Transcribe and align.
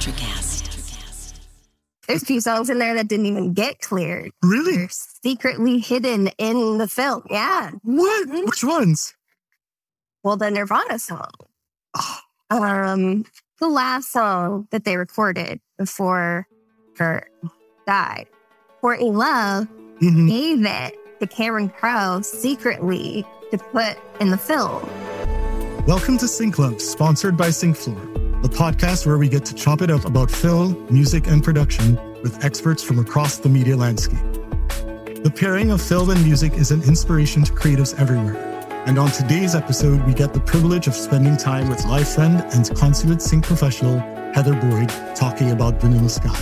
Electricast. 0.00 1.34
There's 2.08 2.22
two 2.22 2.40
songs 2.40 2.70
in 2.70 2.78
there 2.78 2.94
that 2.94 3.06
didn't 3.08 3.26
even 3.26 3.52
get 3.52 3.80
cleared. 3.80 4.30
Really? 4.42 4.76
They're 4.76 4.88
secretly 4.90 5.78
hidden 5.78 6.28
in 6.38 6.78
the 6.78 6.88
film. 6.88 7.22
Yeah. 7.28 7.72
What? 7.82 8.28
Which 8.30 8.64
ones? 8.64 9.14
Well, 10.24 10.38
the 10.38 10.50
Nirvana 10.50 10.98
song. 10.98 11.30
Oh, 11.94 12.18
Um, 12.50 13.26
the 13.60 13.68
last 13.68 14.10
song 14.10 14.68
that 14.70 14.84
they 14.84 14.96
recorded 14.96 15.60
before 15.78 16.46
Kurt 16.96 17.30
died. 17.86 18.26
Courtney 18.80 19.10
Love 19.10 19.68
mhm. 20.00 20.28
gave 20.28 20.64
it 20.64 20.98
to 21.20 21.26
Cameron 21.26 21.68
Crowe 21.68 22.22
secretly 22.22 23.26
to 23.50 23.58
put 23.58 23.98
in 24.18 24.30
the 24.30 24.38
film. 24.38 24.82
Welcome 25.86 26.16
to 26.18 26.26
Sync 26.26 26.58
Love, 26.58 26.80
sponsored 26.80 27.36
by 27.36 27.48
SyncFloor, 27.48 28.29
the 28.42 28.48
podcast 28.48 29.06
where 29.06 29.18
we 29.18 29.28
get 29.28 29.44
to 29.44 29.54
chop 29.54 29.82
it 29.82 29.90
up 29.90 30.06
about 30.06 30.30
film, 30.30 30.86
music, 30.90 31.26
and 31.26 31.44
production 31.44 31.96
with 32.22 32.42
experts 32.42 32.82
from 32.82 32.98
across 32.98 33.36
the 33.36 33.50
media 33.50 33.76
landscape. 33.76 34.18
The 35.22 35.30
pairing 35.34 35.70
of 35.70 35.82
film 35.82 36.08
and 36.08 36.24
music 36.24 36.54
is 36.54 36.70
an 36.70 36.82
inspiration 36.84 37.44
to 37.44 37.52
creatives 37.52 37.98
everywhere. 38.00 38.36
And 38.86 38.98
on 38.98 39.10
today's 39.10 39.54
episode, 39.54 40.02
we 40.06 40.14
get 40.14 40.32
the 40.32 40.40
privilege 40.40 40.86
of 40.86 40.94
spending 40.94 41.36
time 41.36 41.68
with 41.68 41.84
live 41.84 42.08
friend 42.08 42.42
and 42.54 42.74
consummate 42.74 43.20
sync 43.20 43.44
professional 43.44 43.98
Heather 44.32 44.54
Boyd 44.54 44.88
talking 45.14 45.50
about 45.50 45.78
Vanilla 45.78 46.08
Sky. 46.08 46.34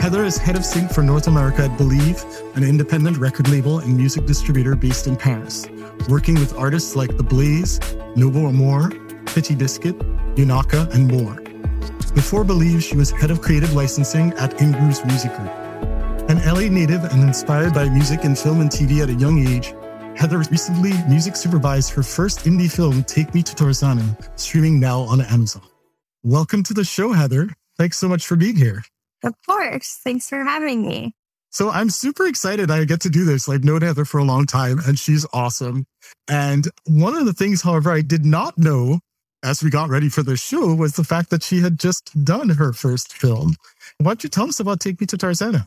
Heather 0.00 0.24
is 0.24 0.36
head 0.36 0.56
of 0.56 0.64
sync 0.64 0.90
for 0.90 1.02
North 1.02 1.28
America 1.28 1.62
at 1.62 1.78
Believe, 1.78 2.24
an 2.56 2.64
independent 2.64 3.18
record 3.18 3.48
label 3.48 3.78
and 3.78 3.96
music 3.96 4.26
distributor 4.26 4.74
based 4.74 5.06
in 5.06 5.16
Paris, 5.16 5.68
working 6.08 6.34
with 6.34 6.58
artists 6.58 6.96
like 6.96 7.16
The 7.16 7.22
Blaze, 7.22 7.78
Novo 8.16 8.48
Amor, 8.48 8.90
Petit 9.34 9.56
Biscuit, 9.56 9.98
Yunaka, 10.36 10.88
and 10.94 11.10
more. 11.10 11.34
Before 12.14 12.44
Believe, 12.44 12.84
she 12.84 12.96
was 12.96 13.10
head 13.10 13.32
of 13.32 13.42
creative 13.42 13.72
licensing 13.72 14.32
at 14.34 14.52
Ingrooves 14.58 15.04
Music 15.04 15.34
Group. 15.34 15.50
An 16.30 16.38
LA 16.46 16.68
native 16.68 17.02
and 17.02 17.20
inspired 17.20 17.74
by 17.74 17.88
music 17.88 18.22
and 18.22 18.38
film 18.38 18.60
and 18.60 18.70
TV 18.70 19.02
at 19.02 19.10
a 19.10 19.14
young 19.14 19.44
age, 19.44 19.74
Heather 20.16 20.38
recently 20.38 20.92
music 21.08 21.34
supervised 21.34 21.90
her 21.94 22.04
first 22.04 22.44
indie 22.44 22.70
film, 22.70 23.02
Take 23.02 23.34
Me 23.34 23.42
to 23.42 23.56
Tarzana, 23.56 24.16
streaming 24.38 24.78
now 24.78 25.00
on 25.00 25.20
Amazon. 25.20 25.62
Welcome 26.22 26.62
to 26.62 26.72
the 26.72 26.84
show, 26.84 27.12
Heather. 27.12 27.50
Thanks 27.76 27.98
so 27.98 28.08
much 28.08 28.24
for 28.24 28.36
being 28.36 28.54
here. 28.54 28.84
Of 29.24 29.34
course. 29.44 29.98
Thanks 30.04 30.28
for 30.28 30.44
having 30.44 30.86
me. 30.86 31.16
So 31.50 31.70
I'm 31.70 31.90
super 31.90 32.26
excited 32.26 32.70
I 32.70 32.84
get 32.84 33.00
to 33.00 33.10
do 33.10 33.24
this. 33.24 33.48
I've 33.48 33.64
known 33.64 33.82
Heather 33.82 34.04
for 34.04 34.18
a 34.18 34.24
long 34.24 34.46
time 34.46 34.78
and 34.86 34.96
she's 34.96 35.26
awesome. 35.32 35.86
And 36.28 36.68
one 36.86 37.16
of 37.16 37.26
the 37.26 37.32
things, 37.32 37.62
however, 37.62 37.90
I 37.90 38.00
did 38.00 38.24
not 38.24 38.58
know 38.58 39.00
as 39.44 39.62
we 39.62 39.68
got 39.68 39.90
ready 39.90 40.08
for 40.08 40.22
the 40.22 40.36
show 40.36 40.74
was 40.74 40.94
the 40.94 41.04
fact 41.04 41.28
that 41.28 41.42
she 41.42 41.60
had 41.60 41.78
just 41.78 42.24
done 42.24 42.48
her 42.48 42.72
first 42.72 43.12
film. 43.12 43.54
Why 43.98 44.10
don't 44.10 44.24
you 44.24 44.30
tell 44.30 44.48
us 44.48 44.58
about 44.58 44.80
Take 44.80 45.00
Me 45.00 45.06
to 45.06 45.18
Tarzana? 45.18 45.66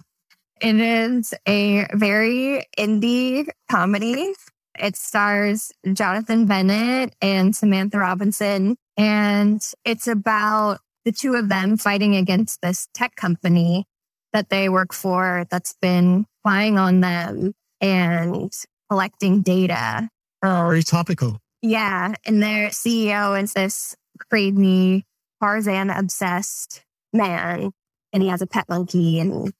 It 0.59 0.75
is 0.77 1.33
a 1.47 1.85
very 1.93 2.65
indie 2.77 3.47
comedy. 3.69 4.33
It 4.79 4.95
stars 4.95 5.71
Jonathan 5.93 6.47
Bennett 6.47 7.13
and 7.21 7.55
Samantha 7.55 7.99
Robinson. 7.99 8.75
And 8.97 9.61
it's 9.85 10.07
about 10.07 10.79
the 11.05 11.11
two 11.11 11.35
of 11.35 11.47
them 11.47 11.77
fighting 11.77 12.15
against 12.15 12.61
this 12.61 12.87
tech 12.95 13.15
company 13.15 13.85
that 14.33 14.49
they 14.49 14.69
work 14.69 14.93
for 14.93 15.45
that's 15.51 15.73
been 15.79 16.25
spying 16.41 16.79
on 16.79 17.01
them 17.01 17.53
and 17.79 18.51
collecting 18.89 19.41
data. 19.41 20.09
Very 20.41 20.81
topical. 20.81 21.39
Yeah. 21.61 22.13
And 22.25 22.41
their 22.41 22.69
CEO 22.69 23.41
is 23.41 23.53
this 23.53 23.95
crazy 24.29 25.05
Tarzan 25.41 25.89
obsessed 25.89 26.83
man. 27.13 27.71
And 28.13 28.23
he 28.23 28.29
has 28.29 28.41
a 28.41 28.47
pet 28.47 28.65
monkey 28.69 29.19
and 29.19 29.53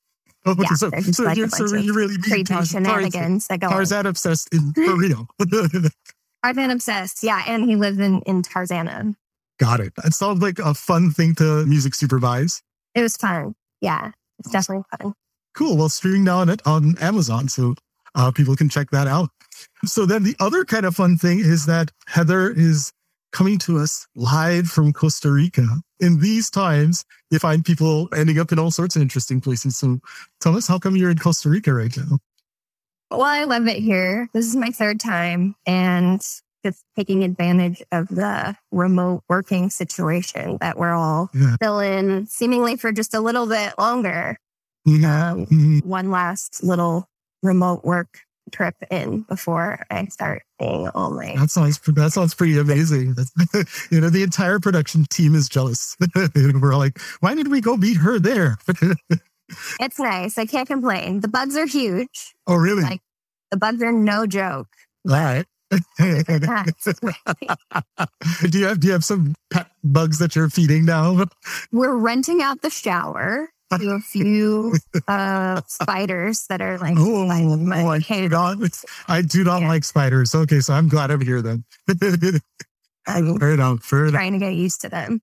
Oh, 0.45 0.55
Yeah, 0.57 0.75
so, 0.75 0.89
so, 0.89 1.23
like 1.23 1.37
so 1.37 1.75
you 1.75 1.93
really 1.93 2.17
crazy 2.17 2.43
Tarzan, 2.45 2.85
shenanigans 2.85 3.47
that 3.47 3.59
go 3.59 3.67
on. 3.67 3.73
Tarzan 3.73 4.05
obsessed 4.05 4.47
in 4.53 4.71
for 4.73 4.95
real. 4.95 5.27
Tarzan 6.43 6.71
obsessed. 6.71 7.21
Yeah. 7.21 7.43
And 7.47 7.69
he 7.69 7.75
lives 7.75 7.99
in, 7.99 8.21
in 8.21 8.43
Tarzana. 8.43 9.13
Got 9.59 9.81
it. 9.81 9.91
It 10.05 10.13
sounds 10.13 10.41
like 10.41 10.59
a 10.59 10.73
fun 10.73 11.11
thing 11.11 11.35
to 11.35 11.65
music 11.65 11.95
supervise. 11.95 12.61
It 12.95 13.01
was 13.01 13.17
fun. 13.17 13.55
Yeah. 13.81 14.11
It's 14.39 14.51
definitely 14.51 14.85
fun. 14.97 15.13
Cool. 15.53 15.75
Well, 15.75 15.89
streaming 15.89 16.23
now 16.23 16.39
on 16.39 16.49
it 16.49 16.61
on 16.65 16.97
Amazon, 16.99 17.49
so 17.49 17.75
uh, 18.15 18.31
people 18.31 18.55
can 18.55 18.69
check 18.69 18.91
that 18.91 19.07
out. 19.07 19.29
So 19.85 20.05
then 20.05 20.23
the 20.23 20.35
other 20.39 20.65
kind 20.65 20.85
of 20.85 20.95
fun 20.95 21.17
thing 21.17 21.39
is 21.39 21.65
that 21.65 21.91
Heather 22.07 22.49
is 22.51 22.91
coming 23.31 23.57
to 23.59 23.77
us 23.77 24.07
live 24.15 24.67
from 24.67 24.93
Costa 24.93 25.31
Rica. 25.31 25.67
In 25.99 26.19
these 26.19 26.49
times, 26.49 27.03
you 27.29 27.39
find 27.39 27.63
people 27.63 28.07
ending 28.15 28.39
up 28.39 28.51
in 28.51 28.59
all 28.59 28.71
sorts 28.71 28.95
of 28.95 29.01
interesting 29.01 29.41
places. 29.41 29.77
So 29.77 29.99
tell 30.41 30.55
us, 30.55 30.67
how 30.67 30.79
come 30.79 30.95
you're 30.95 31.11
in 31.11 31.17
Costa 31.17 31.49
Rica 31.49 31.73
right 31.73 31.95
now? 31.97 32.19
Well, 33.11 33.21
I 33.23 33.43
love 33.45 33.67
it 33.67 33.77
here. 33.77 34.29
This 34.33 34.45
is 34.45 34.55
my 34.55 34.69
third 34.69 34.99
time 34.99 35.55
and 35.65 36.21
just 36.65 36.83
taking 36.95 37.23
advantage 37.23 37.81
of 37.91 38.07
the 38.09 38.55
remote 38.71 39.23
working 39.29 39.69
situation 39.69 40.57
that 40.59 40.77
we're 40.77 40.93
all 40.93 41.29
Yeah. 41.33 41.55
still 41.55 41.79
in 41.79 42.27
seemingly 42.27 42.75
for 42.75 42.91
just 42.91 43.13
a 43.13 43.19
little 43.21 43.45
bit 43.45 43.73
longer. 43.77 44.37
Yeah. 44.85 45.31
Um, 45.31 45.45
Mhm. 45.45 45.85
one 45.85 46.11
last 46.11 46.63
little 46.63 47.07
remote 47.43 47.85
work 47.85 48.21
trip 48.51 48.75
in 48.91 49.21
before 49.21 49.79
I 49.89 50.05
start 50.05 50.43
being 50.59 50.87
all 50.89 51.11
my 51.11 51.35
That 51.35 51.49
sounds 51.51 51.79
that 51.79 52.11
sounds 52.13 52.33
pretty 52.33 52.57
amazing. 52.57 53.13
That's, 53.15 53.31
you 53.91 53.99
know, 54.01 54.09
the 54.09 54.23
entire 54.23 54.59
production 54.59 55.05
team 55.09 55.35
is 55.35 55.47
jealous. 55.49 55.95
We're 56.35 56.73
all 56.73 56.79
like, 56.79 56.99
why 57.19 57.35
did 57.35 57.49
we 57.49 57.61
go 57.61 57.77
meet 57.77 57.97
her 57.97 58.19
there? 58.19 58.57
It's 59.79 59.97
nice. 59.97 60.37
I 60.37 60.45
can't 60.45 60.67
complain. 60.67 61.21
The 61.21 61.29
bugs 61.29 61.55
are 61.55 61.65
huge. 61.65 62.35
oh, 62.47 62.55
really? 62.55 62.83
Like- 62.83 63.01
The 63.49 63.55
bugs 63.55 63.81
are 63.81 63.93
no 63.93 64.27
joke. 64.27 64.67
All 65.09 65.13
right. 65.15 65.45
do 65.69 65.77
you 68.59 68.65
have 68.65 68.79
do 68.79 68.87
you 68.87 68.93
have 68.93 69.03
some 69.05 69.35
pet 69.51 69.67
bugs 69.83 70.19
that 70.19 70.35
you're 70.35 70.49
feeding 70.49 70.85
now? 70.85 71.25
We're 71.71 71.95
renting 71.95 72.41
out 72.41 72.61
the 72.61 72.69
shower 72.69 73.49
to 73.71 73.89
a 73.91 73.99
few 74.13 74.75
uh, 75.07 75.61
spiders 75.67 76.45
that 76.49 76.61
are 76.61 76.77
like, 76.77 76.97
Oh, 76.97 77.25
like 77.25 77.43
oh 77.43 77.57
my 77.57 77.83
my 77.83 77.99
cave. 77.99 78.31
god! 78.31 78.59
I 79.07 79.21
do 79.21 79.43
not 79.43 79.61
Yeah. 79.61 79.67
like 79.69 79.83
spiders. 79.83 80.33
Okay, 80.35 80.59
so 80.59 80.73
I'm 80.73 80.87
glad 80.87 81.11
I'm 81.11 81.21
here 81.21 81.41
then. 81.41 81.63
I'm 83.07 83.39
fair 83.39 83.51
enough. 83.53 83.83
Fair 83.83 84.05
enough. 84.05 84.13
trying 84.13 84.33
to 84.33 84.39
get 84.39 84.53
used 84.53 84.81
to 84.81 84.89
them. 84.89 85.21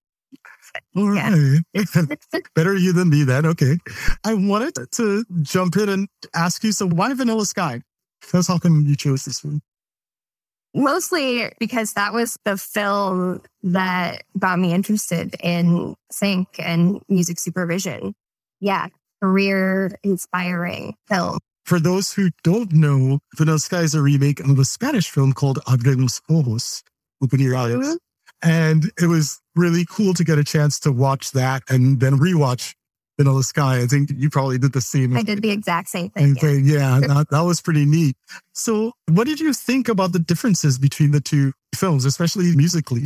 All 0.96 1.14
Yeah. 1.14 1.34
right. 1.74 2.18
Better 2.54 2.74
you 2.74 2.92
than 2.92 3.10
me 3.10 3.22
then. 3.24 3.46
Okay. 3.46 3.78
I 4.24 4.34
wanted 4.34 4.74
to 4.92 5.24
jump 5.42 5.76
in 5.76 5.88
and 5.88 6.08
ask 6.34 6.64
you. 6.64 6.72
So 6.72 6.88
why 6.88 7.12
Vanilla 7.14 7.46
Sky? 7.46 7.82
That's 8.32 8.48
how 8.48 8.58
come 8.58 8.84
you 8.86 8.96
chose 8.96 9.24
this 9.24 9.44
one? 9.44 9.60
Mostly 10.74 11.52
because 11.60 11.92
that 11.92 12.12
was 12.12 12.36
the 12.44 12.56
film 12.56 13.42
that 13.62 14.24
got 14.38 14.58
me 14.58 14.72
interested 14.72 15.36
in 15.40 15.94
sync 16.10 16.48
and 16.58 17.00
music 17.08 17.38
supervision. 17.38 18.14
Yeah, 18.60 18.88
career 19.22 19.98
inspiring 20.02 20.94
film. 21.08 21.38
For 21.66 21.80
those 21.80 22.12
who 22.12 22.30
don't 22.42 22.72
know, 22.72 23.20
Vanilla 23.36 23.58
Sky 23.58 23.80
is 23.80 23.94
a 23.94 24.02
remake 24.02 24.40
of 24.40 24.58
a 24.58 24.64
Spanish 24.64 25.08
film 25.08 25.32
called 25.32 25.58
Abre 25.66 25.96
los 25.98 26.20
Ojos, 26.28 26.82
Open 27.22 27.40
Your 27.40 27.56
Eyes. 27.56 27.74
Mhm. 27.74 27.96
And 28.42 28.92
it 29.00 29.06
was 29.06 29.40
really 29.54 29.86
cool 29.88 30.12
to 30.14 30.24
get 30.24 30.38
a 30.38 30.44
chance 30.44 30.78
to 30.80 30.92
watch 30.92 31.30
that 31.32 31.62
and 31.70 32.00
then 32.00 32.18
rewatch 32.18 32.74
Vanilla 33.18 33.42
Sky. 33.44 33.80
I 33.80 33.86
think 33.86 34.10
you 34.14 34.28
probably 34.28 34.58
did 34.58 34.72
the 34.72 34.80
same 34.82 35.16
I 35.16 35.22
did 35.22 35.40
the 35.40 35.50
exact 35.50 35.88
same 35.88 36.10
thing. 36.10 36.34
thing. 36.34 36.66
Yeah. 36.66 36.98
Yeah, 36.98 37.06
that, 37.06 37.30
that 37.30 37.40
was 37.40 37.62
pretty 37.62 37.86
neat. 37.86 38.16
So, 38.52 38.92
what 39.10 39.26
did 39.26 39.40
you 39.40 39.54
think 39.54 39.88
about 39.88 40.12
the 40.12 40.18
differences 40.18 40.78
between 40.78 41.12
the 41.12 41.20
two 41.20 41.52
films, 41.74 42.04
especially 42.04 42.54
musically? 42.56 43.04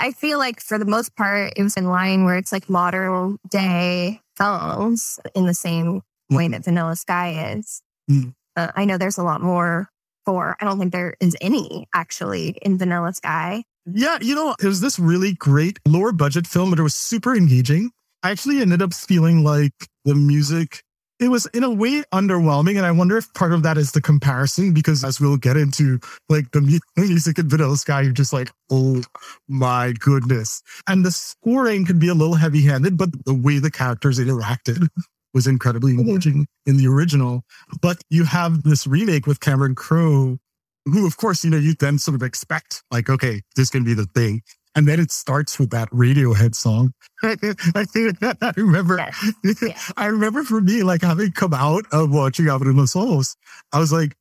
I 0.00 0.10
feel 0.12 0.38
like 0.38 0.60
for 0.60 0.78
the 0.78 0.84
most 0.84 1.14
part, 1.14 1.52
it 1.56 1.62
was 1.62 1.76
in 1.76 1.86
line 1.86 2.24
where 2.24 2.36
it's 2.36 2.50
like 2.52 2.68
modern 2.68 3.38
day 3.48 4.20
songs 4.36 5.18
in 5.34 5.46
the 5.46 5.54
same 5.54 6.02
way 6.30 6.48
that 6.48 6.64
Vanilla 6.64 6.96
Sky 6.96 7.52
is. 7.54 7.82
Mm. 8.10 8.34
Uh, 8.56 8.72
I 8.74 8.84
know 8.84 8.98
there's 8.98 9.18
a 9.18 9.22
lot 9.22 9.40
more 9.40 9.88
for, 10.24 10.56
I 10.60 10.64
don't 10.64 10.78
think 10.78 10.92
there 10.92 11.14
is 11.20 11.36
any 11.40 11.86
actually 11.94 12.58
in 12.62 12.78
Vanilla 12.78 13.12
Sky. 13.12 13.64
Yeah, 13.86 14.18
you 14.20 14.34
know, 14.34 14.54
it 14.62 14.66
was 14.66 14.80
this 14.80 14.98
really 14.98 15.32
great 15.32 15.78
lower 15.86 16.12
budget 16.12 16.46
film, 16.46 16.70
but 16.70 16.78
it 16.78 16.82
was 16.82 16.94
super 16.94 17.34
engaging. 17.34 17.90
I 18.22 18.30
actually 18.30 18.60
ended 18.60 18.82
up 18.82 18.94
feeling 18.94 19.42
like 19.42 19.72
the 20.04 20.14
music, 20.14 20.84
it 21.22 21.28
was 21.28 21.46
in 21.46 21.64
a 21.64 21.70
way 21.70 22.02
underwhelming. 22.12 22.76
And 22.76 22.86
I 22.86 22.90
wonder 22.90 23.16
if 23.16 23.32
part 23.34 23.52
of 23.52 23.62
that 23.62 23.78
is 23.78 23.92
the 23.92 24.00
comparison, 24.00 24.74
because 24.74 25.04
as 25.04 25.20
we'll 25.20 25.36
get 25.36 25.56
into, 25.56 26.00
like 26.28 26.50
the 26.50 26.60
mu- 26.60 26.78
music 26.96 27.38
in 27.38 27.48
Vanilla 27.48 27.76
Sky, 27.76 28.02
you're 28.02 28.12
just 28.12 28.32
like, 28.32 28.50
oh 28.70 29.02
my 29.48 29.92
goodness. 29.98 30.62
And 30.88 31.04
the 31.04 31.10
scoring 31.10 31.84
could 31.84 31.98
be 31.98 32.08
a 32.08 32.14
little 32.14 32.34
heavy 32.34 32.62
handed, 32.62 32.96
but 32.96 33.10
the 33.24 33.34
way 33.34 33.58
the 33.58 33.70
characters 33.70 34.18
interacted 34.18 34.88
was 35.34 35.46
incredibly 35.46 35.92
engaging 35.92 36.46
in 36.66 36.76
the 36.76 36.86
original. 36.86 37.42
But 37.80 38.02
you 38.10 38.24
have 38.24 38.62
this 38.62 38.86
remake 38.86 39.26
with 39.26 39.40
Cameron 39.40 39.74
Crowe 39.74 40.38
who 40.84 41.06
of 41.06 41.16
course, 41.16 41.44
you 41.44 41.50
know, 41.50 41.58
you 41.58 41.74
then 41.74 41.98
sort 41.98 42.14
of 42.14 42.22
expect 42.22 42.82
like, 42.90 43.08
okay, 43.08 43.42
this 43.56 43.70
can 43.70 43.84
be 43.84 43.94
the 43.94 44.06
thing. 44.06 44.42
And 44.74 44.88
then 44.88 44.98
it 45.00 45.10
starts 45.10 45.58
with 45.58 45.70
that 45.70 45.90
Radiohead 45.90 46.54
song. 46.54 46.94
I 47.22 48.52
remember, 48.56 48.96
Yeah. 48.96 49.78
I 49.96 50.06
remember 50.06 50.42
for 50.44 50.60
me, 50.60 50.82
like 50.82 51.02
having 51.02 51.32
come 51.32 51.52
out 51.52 51.84
of 51.92 52.10
watching 52.10 52.46
in 52.46 52.76
Los 52.76 52.96
Ojos, 52.96 53.36
I 53.72 53.78
was 53.78 53.92
like, 53.92 54.16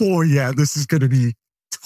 oh 0.00 0.20
yeah, 0.22 0.52
this 0.54 0.76
is 0.76 0.86
going 0.86 1.00
to 1.00 1.08
be 1.08 1.34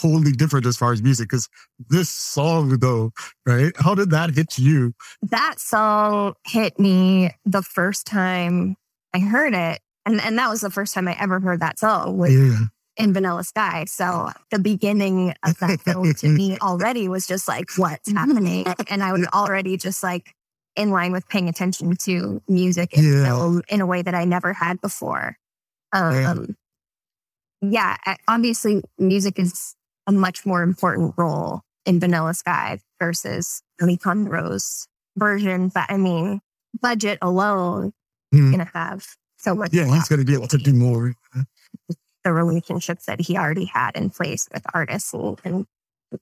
totally 0.00 0.32
different 0.32 0.66
as 0.66 0.76
far 0.76 0.92
as 0.92 1.02
music. 1.02 1.28
Cause 1.28 1.48
this 1.88 2.10
song 2.10 2.78
though, 2.80 3.12
right? 3.46 3.72
How 3.78 3.94
did 3.94 4.10
that 4.10 4.34
hit 4.34 4.58
you? 4.58 4.92
That 5.22 5.60
song 5.60 6.34
hit 6.46 6.78
me 6.80 7.30
the 7.44 7.62
first 7.62 8.06
time 8.06 8.76
I 9.14 9.20
heard 9.20 9.54
it. 9.54 9.80
And, 10.06 10.20
and 10.20 10.36
that 10.38 10.50
was 10.50 10.60
the 10.60 10.70
first 10.70 10.94
time 10.94 11.08
I 11.08 11.16
ever 11.18 11.40
heard 11.40 11.60
that 11.60 11.78
song 11.78 12.18
was 12.18 12.34
Yeah. 12.34 12.66
In 12.96 13.12
Vanilla 13.12 13.42
Sky. 13.44 13.84
So 13.86 14.30
the 14.50 14.58
beginning 14.58 15.34
of 15.44 15.58
that 15.58 15.80
film 15.80 16.14
to 16.14 16.28
me 16.28 16.58
already 16.62 17.08
was 17.08 17.26
just 17.26 17.48
like, 17.48 17.70
what's 17.76 18.10
happening? 18.12 18.66
And 18.88 19.02
I 19.02 19.12
was 19.12 19.26
already 19.34 19.76
just 19.76 20.02
like 20.02 20.34
in 20.76 20.90
line 20.90 21.12
with 21.12 21.28
paying 21.28 21.48
attention 21.48 21.94
to 22.02 22.40
music 22.48 22.92
in 22.96 23.04
Yeah. 23.04 23.24
film 23.26 23.62
in 23.68 23.80
a 23.80 23.86
way 23.86 24.02
that 24.02 24.14
I 24.14 24.24
never 24.24 24.52
had 24.52 24.80
before. 24.80 25.36
Yeah. 25.92 26.30
Um, 26.32 26.56
yeah, 27.62 27.96
obviously 28.28 28.82
music 28.98 29.38
is 29.38 29.74
a 30.06 30.12
much 30.12 30.44
more 30.44 30.62
important 30.62 31.14
role 31.16 31.62
in 31.86 31.98
Vanilla 32.00 32.34
Sky 32.34 32.78
versus 33.00 33.62
Alejandro's 33.80 34.86
version. 35.16 35.68
But 35.68 35.86
I 35.88 35.96
mean, 35.96 36.40
budget 36.80 37.18
alone 37.22 37.92
Hmm. 38.32 38.50
gonna 38.50 38.70
have 38.74 39.06
so 39.38 39.54
much. 39.54 39.72
Yeah, 39.72 39.84
he's 39.86 40.08
going 40.08 40.18
to 40.18 40.24
be 40.26 40.34
able 40.34 40.48
to 40.48 40.58
do 40.58 40.72
more. 40.72 41.14
The 42.24 42.32
relationships 42.32 43.06
that 43.06 43.20
he 43.20 43.36
already 43.36 43.66
had 43.66 43.96
in 43.96 44.10
place 44.10 44.48
with 44.52 44.62
artists 44.72 45.12
and, 45.12 45.38
and 45.44 45.66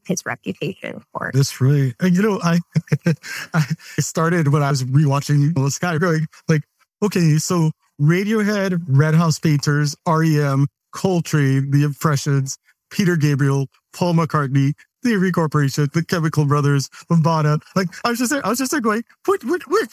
his 0.07 0.25
reputation, 0.27 1.01
for 1.13 1.19
course. 1.19 1.35
That's 1.35 1.61
right. 1.61 1.95
You 2.03 2.23
know, 2.23 2.41
I 2.43 2.59
I 3.55 3.65
started 4.01 4.49
when 4.49 4.63
I 4.63 4.71
was 4.71 4.85
rewatching 4.85 5.55
the 5.55 5.71
Sky 5.71 5.99
going 5.99 6.27
like, 6.49 6.63
okay, 7.03 7.39
so 7.39 7.71
Radiohead, 8.01 8.83
Red 8.89 9.15
House 9.15 9.39
Painters, 9.39 9.95
REM, 10.07 10.67
Coltrane, 10.93 11.71
The 11.71 11.85
Impressions, 11.85 12.59
Peter 12.91 13.17
Gabriel, 13.17 13.69
Paul 13.93 14.15
McCartney, 14.15 14.73
Thievery 15.03 15.33
Corporation, 15.33 15.89
The 15.93 16.05
Chemical 16.05 16.45
Brothers, 16.45 16.89
Lambada. 17.11 17.61
Like 17.75 17.89
I 18.05 18.11
was 18.11 18.19
just 18.19 18.33
there, 18.33 18.45
I 18.45 18.51
was 18.51 18.59
just 18.59 18.71
there 18.71 18.81
going, 18.81 19.05
what, 19.27 19.45
what, 19.45 19.63
what? 19.69 19.89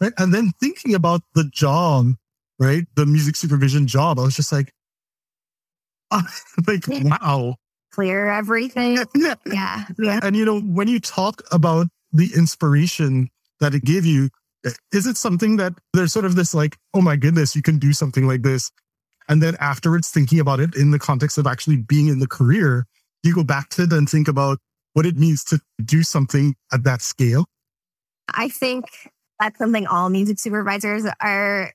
Right? 0.00 0.12
And 0.18 0.32
then 0.32 0.52
thinking 0.60 0.94
about 0.94 1.22
the 1.34 1.44
job, 1.44 2.14
right? 2.58 2.84
The 2.94 3.06
music 3.06 3.36
supervision 3.36 3.86
job, 3.86 4.18
I 4.18 4.22
was 4.22 4.36
just 4.36 4.52
like, 4.52 4.72
like, 6.66 6.84
wow. 6.88 7.56
Clear 7.92 8.28
everything. 8.28 8.98
Yeah. 9.14 9.34
Yeah. 9.46 9.84
Yeah. 9.98 10.20
And 10.22 10.36
you 10.36 10.44
know, 10.44 10.60
when 10.60 10.88
you 10.88 11.00
talk 11.00 11.42
about 11.50 11.86
the 12.12 12.30
inspiration 12.36 13.28
that 13.60 13.74
it 13.74 13.84
gave 13.84 14.04
you, 14.04 14.28
is 14.92 15.06
it 15.06 15.16
something 15.16 15.56
that 15.56 15.72
there's 15.92 16.12
sort 16.12 16.24
of 16.24 16.34
this 16.34 16.54
like, 16.54 16.76
oh 16.94 17.00
my 17.00 17.16
goodness, 17.16 17.56
you 17.56 17.62
can 17.62 17.78
do 17.78 17.92
something 17.92 18.26
like 18.26 18.42
this? 18.42 18.70
And 19.28 19.42
then 19.42 19.56
afterwards, 19.60 20.10
thinking 20.10 20.40
about 20.40 20.60
it 20.60 20.74
in 20.76 20.90
the 20.90 20.98
context 20.98 21.38
of 21.38 21.46
actually 21.46 21.78
being 21.78 22.08
in 22.08 22.18
the 22.18 22.28
career, 22.28 22.86
you 23.22 23.34
go 23.34 23.44
back 23.44 23.70
to 23.70 23.82
it 23.82 23.92
and 23.92 24.08
think 24.08 24.28
about 24.28 24.58
what 24.92 25.06
it 25.06 25.16
means 25.16 25.44
to 25.44 25.60
do 25.84 26.02
something 26.02 26.54
at 26.72 26.84
that 26.84 27.02
scale. 27.02 27.46
I 28.32 28.48
think 28.48 28.86
that's 29.40 29.58
something 29.58 29.86
all 29.86 30.08
music 30.10 30.38
supervisors 30.38 31.04
are 31.20 31.72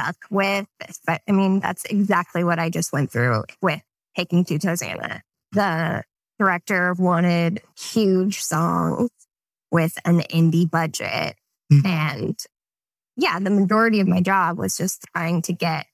stuck 0.00 0.16
with. 0.30 0.66
But 1.06 1.22
I 1.28 1.32
mean, 1.32 1.60
that's 1.60 1.84
exactly 1.86 2.44
what 2.44 2.58
I 2.58 2.70
just 2.70 2.92
went 2.92 3.10
through 3.10 3.44
with 3.62 3.80
taking 4.16 4.44
to 4.46 4.58
Tarzana. 4.58 5.20
The 5.52 6.02
director 6.38 6.94
wanted 6.98 7.62
huge 7.78 8.40
songs 8.40 9.10
with 9.70 9.98
an 10.04 10.20
indie 10.20 10.70
budget. 10.70 11.36
Mhm. 11.72 11.86
And 11.86 12.38
yeah, 13.16 13.38
the 13.38 13.50
majority 13.50 14.00
of 14.00 14.08
my 14.08 14.20
job 14.20 14.58
was 14.58 14.76
just 14.76 15.04
trying 15.14 15.42
to 15.42 15.52
get 15.52 15.86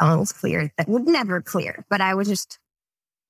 songs 0.00 0.32
cleared 0.32 0.70
that 0.78 0.88
would 0.88 1.06
never 1.06 1.42
clear, 1.42 1.84
but 1.90 2.00
I 2.00 2.14
was 2.14 2.28
just 2.28 2.58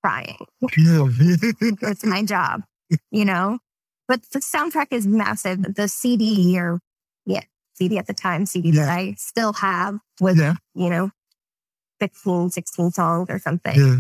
trying. 0.05 0.47
It's 0.63 2.05
my 2.05 2.23
job, 2.23 2.63
you 3.11 3.25
know? 3.25 3.59
But 4.07 4.23
the 4.33 4.41
soundtrack 4.41 4.89
is 4.91 5.07
massive. 5.07 5.75
The 5.75 5.89
CD 5.89 6.59
or, 6.59 6.81
CD 7.81 7.97
at 7.99 8.07
the 8.07 8.13
time, 8.15 8.45
CD 8.45 8.71
that 8.73 8.89
I 8.91 9.15
still 9.17 9.55
have 9.55 9.99
with, 10.21 10.39
yeah. 10.39 10.55
you 10.75 10.91
know, 10.91 11.11
15, 12.01 12.51
16 12.51 12.91
songs 12.91 13.29
or 13.31 13.39
something. 13.39 13.75
Yeah. 13.75 13.97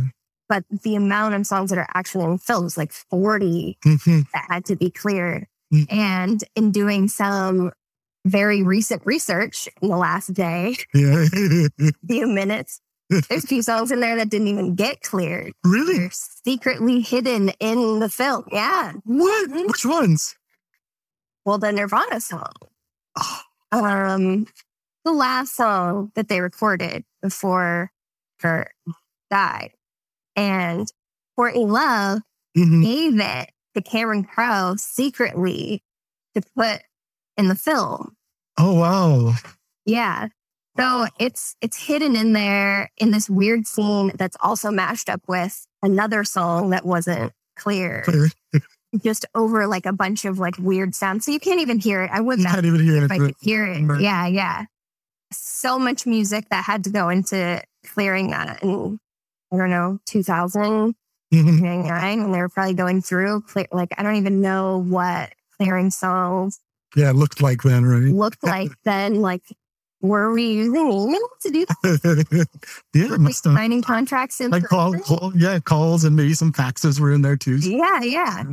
But 0.48 0.64
the 0.82 0.96
amount 0.96 1.34
of 1.34 1.46
songs 1.46 1.70
that 1.70 1.78
are 1.78 1.88
actually 1.94 2.24
in 2.26 2.38
films, 2.38 2.76
like 2.76 2.92
40 2.92 3.78
Mhm. 3.84 4.26
that 4.34 4.46
had 4.50 4.64
to 4.66 4.76
be 4.76 4.90
cleared. 4.90 5.46
Mm. 5.72 5.86
And 5.92 6.44
in 6.56 6.72
doing 6.72 7.08
some 7.08 7.70
very 8.26 8.62
recent 8.62 9.00
research 9.06 9.68
in 9.80 9.88
the 9.88 9.96
last 9.96 10.34
day, 10.34 10.76
Yeah. 10.92 11.24
few 12.08 12.26
minutes, 12.26 12.80
there's 13.08 13.44
a 13.44 13.46
few 13.46 13.62
songs 13.62 13.90
in 13.90 14.00
there 14.00 14.16
that 14.16 14.28
didn't 14.28 14.48
even 14.48 14.74
get 14.74 15.00
cleared. 15.02 15.52
really? 15.64 15.98
They're 15.98 16.10
secretly 16.12 17.00
hidden 17.00 17.50
in 17.60 17.98
the 18.00 18.08
film. 18.10 18.44
Yeah. 18.52 18.92
What? 19.04 19.50
Which 19.50 19.86
ones? 19.86 20.36
Well, 21.46 21.58
the 21.58 21.72
Nirvana 21.72 22.20
song. 22.20 22.52
Oh, 23.16 23.40
Um, 23.72 24.46
the 25.04 25.12
last 25.12 25.54
song 25.54 26.12
that 26.14 26.28
they 26.28 26.40
recorded 26.40 27.04
before 27.22 27.90
Kurt 28.40 28.72
died. 29.30 29.72
And 30.36 30.90
Courtney 31.36 31.66
Love 31.66 32.20
mhm. 32.56 32.82
gave 32.82 33.20
it 33.20 33.50
to 33.74 33.82
Cameron 33.82 34.24
Crowe 34.24 34.74
secretly 34.76 35.82
to 36.34 36.42
put 36.56 36.82
in 37.36 37.48
the 37.48 37.54
film. 37.54 38.16
Oh, 38.58 38.74
wow. 38.74 39.34
Yeah. 39.86 40.28
So 40.78 41.06
it's 41.18 41.56
it's 41.60 41.76
hidden 41.76 42.16
in 42.16 42.32
there 42.32 42.90
in 42.96 43.10
this 43.10 43.28
weird 43.28 43.66
scene 43.66 44.12
that's 44.14 44.36
also 44.40 44.70
mashed 44.70 45.08
up 45.08 45.20
with 45.26 45.66
another 45.82 46.24
song 46.24 46.70
that 46.70 46.86
wasn't 46.86 47.32
clear, 47.56 48.04
just 49.02 49.24
over 49.34 49.66
like 49.66 49.86
a 49.86 49.92
bunch 49.92 50.24
of 50.24 50.38
like 50.38 50.56
weird 50.58 50.94
sounds. 50.94 51.24
So 51.24 51.30
you 51.32 51.40
can't 51.40 51.60
even 51.60 51.78
hear 51.78 52.02
it. 52.02 52.10
I 52.12 52.20
would 52.20 52.38
You 52.38 52.44
not 52.44 52.54
can't 52.54 52.66
even 52.66 52.80
hear 52.82 53.04
if 53.04 53.10
I 53.12 53.16
it. 53.16 53.18
could 53.18 53.34
hear 53.40 53.64
it. 53.66 53.82
Right. 53.82 54.00
Yeah, 54.00 54.26
yeah. 54.26 54.64
So 55.32 55.78
much 55.78 56.06
music 56.06 56.48
that 56.50 56.64
had 56.64 56.84
to 56.84 56.90
go 56.90 57.08
into 57.08 57.62
clearing 57.86 58.30
that 58.30 58.62
in 58.62 58.98
I 59.52 59.56
don't 59.56 59.70
know, 59.70 59.98
2000, 60.06 60.94
Mhm. 61.34 61.60
99, 61.60 62.20
and 62.20 62.34
they 62.34 62.38
were 62.38 62.48
probably 62.48 62.74
going 62.74 63.02
through 63.02 63.42
clear 63.42 63.66
like 63.72 63.90
I 63.96 64.02
don't 64.02 64.16
even 64.16 64.40
know 64.40 64.78
what 64.78 65.32
clearing 65.56 65.90
songs 65.90 66.58
Yeah, 66.96 67.10
it 67.10 67.16
looked 67.16 67.40
like 67.40 67.62
then, 67.62 67.84
right? 67.84 68.12
looked 68.12 68.42
like 68.44 68.72
then. 68.84 69.20
Like, 69.20 69.42
were 70.02 70.32
we 70.32 70.52
using 70.52 70.90
email 70.92 71.28
to 71.42 71.50
do 71.50 71.66
that? 71.66 72.46
yeah, 72.94 73.08
Were 73.10 73.18
we 73.18 73.24
have. 73.26 73.34
signing 73.34 73.82
contracts 73.82 74.40
in 74.40 74.50
Like 74.50 74.64
call, 74.64 74.98
call, 74.98 75.32
yeah, 75.36 75.58
calls 75.58 76.04
and 76.04 76.16
maybe 76.16 76.34
some 76.34 76.52
faxes 76.52 76.98
were 76.98 77.12
in 77.12 77.22
there 77.22 77.36
too. 77.36 77.56
Yeah, 77.56 78.00
yeah. 78.02 78.44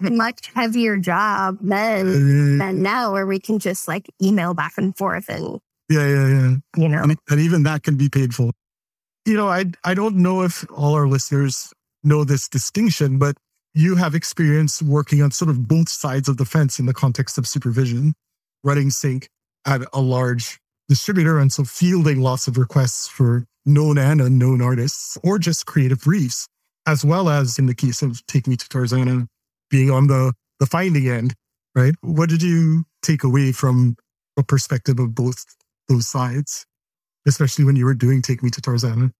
A 0.06 0.10
much 0.10 0.50
heavier 0.54 0.96
job 0.96 1.58
then 1.60 2.58
than 2.58 2.82
now, 2.82 3.12
where 3.12 3.26
we 3.26 3.40
can 3.40 3.58
just 3.58 3.88
like 3.88 4.08
email 4.22 4.54
back 4.54 4.74
and 4.76 4.96
forth 4.96 5.28
and 5.28 5.60
yeah, 5.88 6.06
yeah, 6.06 6.28
yeah. 6.28 6.56
you 6.76 6.88
know. 6.88 7.02
And, 7.02 7.16
and 7.28 7.40
even 7.40 7.64
that 7.64 7.82
can 7.82 7.96
be 7.96 8.08
painful. 8.08 8.52
You 9.26 9.36
know, 9.36 9.48
I 9.48 9.66
I 9.84 9.94
don't 9.94 10.16
know 10.16 10.42
if 10.42 10.64
all 10.70 10.94
our 10.94 11.08
listeners 11.08 11.72
know 12.04 12.22
this 12.22 12.48
distinction, 12.48 13.18
but 13.18 13.36
you 13.74 13.96
have 13.96 14.14
experience 14.14 14.80
working 14.82 15.20
on 15.20 15.32
sort 15.32 15.50
of 15.50 15.66
both 15.66 15.88
sides 15.88 16.28
of 16.28 16.36
the 16.36 16.44
fence 16.44 16.78
in 16.78 16.86
the 16.86 16.94
context 16.94 17.38
of 17.38 17.46
supervision, 17.46 18.14
running 18.62 18.90
sync 18.90 19.28
at 19.66 19.82
a 19.92 20.00
large 20.00 20.58
distributor. 20.88 21.38
And 21.38 21.52
so 21.52 21.64
fielding 21.64 22.20
lots 22.20 22.48
of 22.48 22.58
requests 22.58 23.08
for 23.08 23.46
known 23.66 23.98
and 23.98 24.20
unknown 24.20 24.62
artists 24.62 25.18
or 25.22 25.38
just 25.38 25.66
creative 25.66 26.00
briefs, 26.00 26.48
as 26.86 27.04
well 27.04 27.28
as 27.28 27.58
in 27.58 27.66
the 27.66 27.74
case 27.74 28.02
of 28.02 28.24
Take 28.26 28.46
Me 28.46 28.56
to 28.56 28.66
Tarzana, 28.66 29.26
being 29.70 29.90
on 29.90 30.06
the, 30.06 30.32
the 30.58 30.66
finding 30.66 31.08
end, 31.08 31.34
right? 31.74 31.94
What 32.00 32.28
did 32.28 32.42
you 32.42 32.84
take 33.02 33.24
away 33.24 33.52
from 33.52 33.96
a 34.36 34.42
perspective 34.42 34.98
of 34.98 35.14
both 35.14 35.44
those 35.88 36.08
sides, 36.08 36.66
especially 37.26 37.64
when 37.64 37.76
you 37.76 37.84
were 37.84 37.94
doing 37.94 38.22
Take 38.22 38.42
Me 38.42 38.50
to 38.50 38.60
Tarzana? 38.60 39.12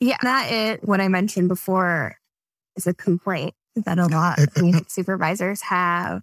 Yeah, 0.00 0.16
that 0.22 0.50
it, 0.50 0.84
what 0.84 1.00
I 1.00 1.08
mentioned 1.08 1.48
before 1.48 2.16
is 2.76 2.86
a 2.86 2.94
complaint 2.94 3.54
that 3.76 3.98
a 3.98 4.06
lot 4.06 4.38
of 4.56 4.62
music 4.62 4.90
supervisors 4.90 5.62
have 5.62 6.22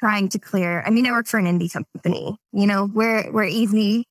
trying 0.00 0.28
to 0.30 0.38
clear. 0.38 0.82
I 0.86 0.90
mean, 0.90 1.06
I 1.06 1.12
work 1.12 1.26
for 1.26 1.38
an 1.38 1.46
indie 1.46 1.72
company. 1.72 2.36
You 2.52 2.66
know, 2.66 2.90
we're 2.92 3.30
we're 3.30 3.44
easy. 3.44 4.04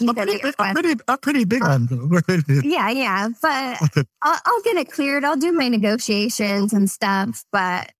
A 0.00 0.14
pretty, 0.14 0.40
a 0.58 0.72
pretty, 0.72 1.00
a 1.06 1.18
pretty 1.18 1.44
big 1.44 1.62
one. 1.62 1.86
yeah, 2.64 2.90
yeah. 2.90 3.28
But 3.40 3.78
I'll, 4.22 4.38
I'll 4.44 4.62
get 4.62 4.76
it 4.76 4.90
cleared. 4.90 5.24
I'll 5.24 5.36
do 5.36 5.52
my 5.52 5.68
negotiations 5.68 6.72
and 6.72 6.90
stuff. 6.90 7.44
But 7.52 7.92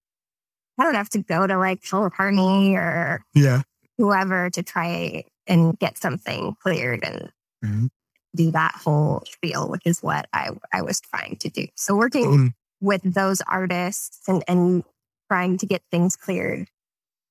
I 0.79 0.85
don't 0.85 0.95
have 0.95 1.11
to 1.11 1.23
go 1.23 1.47
to 1.47 1.59
like 1.59 1.83
McCartney 1.83 2.75
or 2.75 3.25
yeah 3.35 3.63
whoever 3.99 4.51
to 4.51 4.63
try 4.63 5.25
and 5.47 5.79
get 5.79 5.99
something 5.99 6.57
cleared 6.63 7.05
and 7.05 7.31
mm-hmm. 7.65 7.87
do 8.35 8.51
that 8.51 8.75
whole 8.75 9.23
spiel, 9.27 9.69
which 9.69 9.83
is 9.85 10.03
what 10.03 10.29
I 10.33 10.51
I 10.73 10.83
was 10.83 11.01
trying 11.01 11.37
to 11.37 11.49
do. 11.49 11.67
So 11.77 11.95
working 11.95 12.55
with 12.81 13.03
those 13.05 13.41
artists 13.43 14.21
and, 14.27 14.43
and 14.49 14.83
trying 15.31 15.57
to 15.59 15.67
get 15.67 15.83
things 15.91 16.17
cleared 16.17 16.69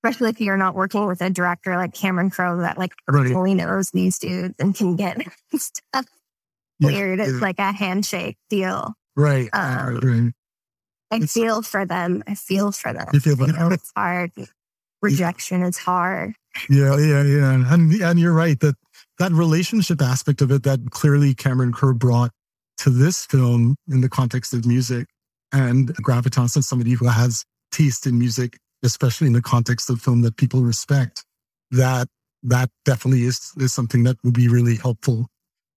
especially 0.04 0.30
if 0.30 0.42
you're 0.42 0.58
not 0.58 0.74
working 0.74 1.06
with 1.06 1.22
a 1.22 1.30
director 1.30 1.76
like 1.76 1.94
Cameron 1.94 2.32
Crowe 2.32 2.58
that 2.58 2.78
like 2.78 2.94
really 3.08 3.54
knows 3.54 3.92
these 3.92 4.18
dudes 4.18 4.56
and 4.60 4.74
can 4.74 4.96
get 4.96 5.22
stuff 5.56 6.06
cleared. 6.82 7.20
Yeah, 7.20 7.26
it's 7.26 7.42
like 7.42 7.60
a 7.60 7.72
handshake 7.72 8.38
deal. 8.50 8.94
Right. 9.16 9.50
Um, 9.54 10.00
right. 10.00 10.34
I 11.12 11.24
it's, 11.24 11.34
feel 11.34 11.62
for 11.62 11.86
them. 11.86 12.24
I 12.26 12.36
feel 12.36 12.72
for 12.72 12.94
them. 12.94 13.08
You 13.14 13.20
feel 13.20 13.36
for 13.36 13.48
them. 13.48 13.72
it's 13.72 13.92
hard. 13.96 14.32
Rejection 15.02 15.64
is 15.64 15.78
hard. 15.78 16.36
Yeah, 16.70 16.98
yeah, 16.98 17.24
yeah. 17.24 17.54
And 17.54 17.94
and 17.94 18.20
you're 18.20 18.34
right 18.34 18.60
that 18.60 18.76
that 19.18 19.32
relationship 19.32 20.02
aspect 20.02 20.42
of 20.42 20.52
it 20.52 20.64
that 20.64 20.92
clearly 20.92 21.34
Cameron 21.34 21.72
Crowe 21.72 21.94
brought 21.94 22.32
to 22.80 22.90
this 22.90 23.26
film 23.26 23.76
in 23.90 24.02
the 24.02 24.10
context 24.10 24.54
of 24.54 24.66
music 24.66 25.08
and 25.52 25.90
gravitas 25.98 26.56
and 26.56 26.64
somebody 26.64 26.92
who 26.92 27.08
has 27.08 27.46
taste 27.72 28.06
in 28.06 28.20
music 28.20 28.58
especially 28.84 29.28
in 29.28 29.34
the 29.34 29.42
context 29.42 29.90
of 29.90 30.02
film 30.02 30.22
that 30.22 30.38
people 30.38 30.62
respect, 30.62 31.24
that 31.72 32.08
that 32.44 32.70
definitely 32.86 33.24
is, 33.24 33.52
is 33.58 33.74
something 33.74 34.04
that 34.04 34.18
would 34.24 34.34
be 34.34 34.48
really 34.48 34.76
helpful 34.76 35.28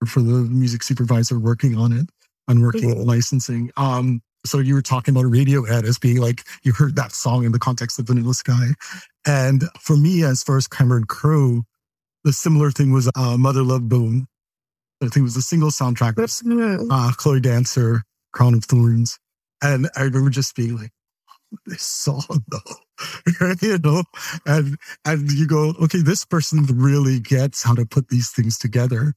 for 0.06 0.20
the 0.20 0.32
music 0.32 0.82
supervisor 0.82 1.38
working 1.38 1.76
on 1.76 1.92
it 1.92 2.08
and 2.49 2.62
working 2.62 2.90
on 2.90 3.06
licensing. 3.06 3.70
Um, 3.76 4.23
so 4.46 4.58
you 4.58 4.75
were 4.75 4.82
talking 4.82 5.14
about 5.14 5.30
Radiohead 5.30 5.84
as 5.84 5.99
being 5.99 6.18
like 6.20 6.42
you 6.62 6.73
heard 6.73 6.96
that 6.96 7.12
song 7.12 7.44
in 7.44 7.52
the 7.52 7.58
context 7.58 7.99
of 7.99 8.06
Vanilla 8.06 8.34
Sky, 8.34 8.68
and 9.26 9.64
for 9.80 9.96
me, 9.96 10.23
as 10.23 10.42
far 10.42 10.58
as 10.58 10.68
Cameron 10.68 11.04
Crowe, 11.04 11.62
the 12.25 12.32
similar 12.32 12.70
thing 12.70 12.92
was 12.92 13.11
uh, 13.16 13.37
Mother 13.38 13.62
Love 13.62 13.88
Bone. 13.88 14.26
I 15.02 15.06
think 15.06 15.16
it 15.16 15.23
was 15.23 15.37
a 15.37 15.42
single 15.42 15.70
soundtrack. 15.70 16.14
Uh, 16.90 17.12
Chloe 17.12 17.40
Dancer, 17.40 18.02
Crown 18.32 18.54
of 18.54 18.64
Thorns, 18.64 19.18
and 19.62 19.88
I 19.96 20.02
remember 20.02 20.30
just 20.30 20.54
being 20.54 20.76
like, 20.76 20.90
this 21.66 21.82
song 21.82 22.44
though. 22.49 22.58
you 23.61 23.79
know, 23.79 24.03
and 24.47 24.77
and 25.05 25.31
you 25.33 25.47
go, 25.47 25.75
okay, 25.83 26.03
this 26.03 26.25
person 26.25 26.65
really 26.67 27.21
gets 27.21 27.63
how 27.63 27.75
to 27.75 27.87
put 27.87 28.09
these 28.09 28.31
things 28.31 28.59
together. 28.59 29.15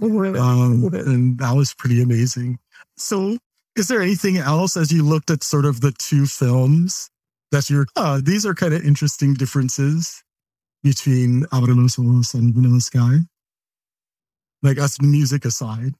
Um, 0.00 0.90
and 0.92 1.38
that 1.38 1.54
was 1.54 1.74
pretty 1.74 2.00
amazing. 2.02 2.58
So 2.96 3.36
is 3.76 3.88
there 3.88 4.02
anything 4.02 4.36
else 4.36 4.76
as 4.76 4.92
you 4.92 5.02
looked 5.02 5.30
at 5.30 5.42
sort 5.42 5.64
of 5.64 5.80
the 5.80 5.92
two 5.92 6.26
films 6.26 7.10
that 7.50 7.68
you're 7.68 7.86
uh, 7.96 8.20
these 8.22 8.46
are 8.46 8.54
kind 8.54 8.74
of 8.74 8.84
interesting 8.84 9.34
differences 9.34 10.22
between 10.82 11.46
los 11.52 11.98
Ojos 11.98 12.34
and 12.34 12.54
Vanilla 12.54 12.80
Sky? 12.80 13.18
Like 14.62 14.78
us 14.78 15.00
music 15.00 15.44
aside. 15.44 15.94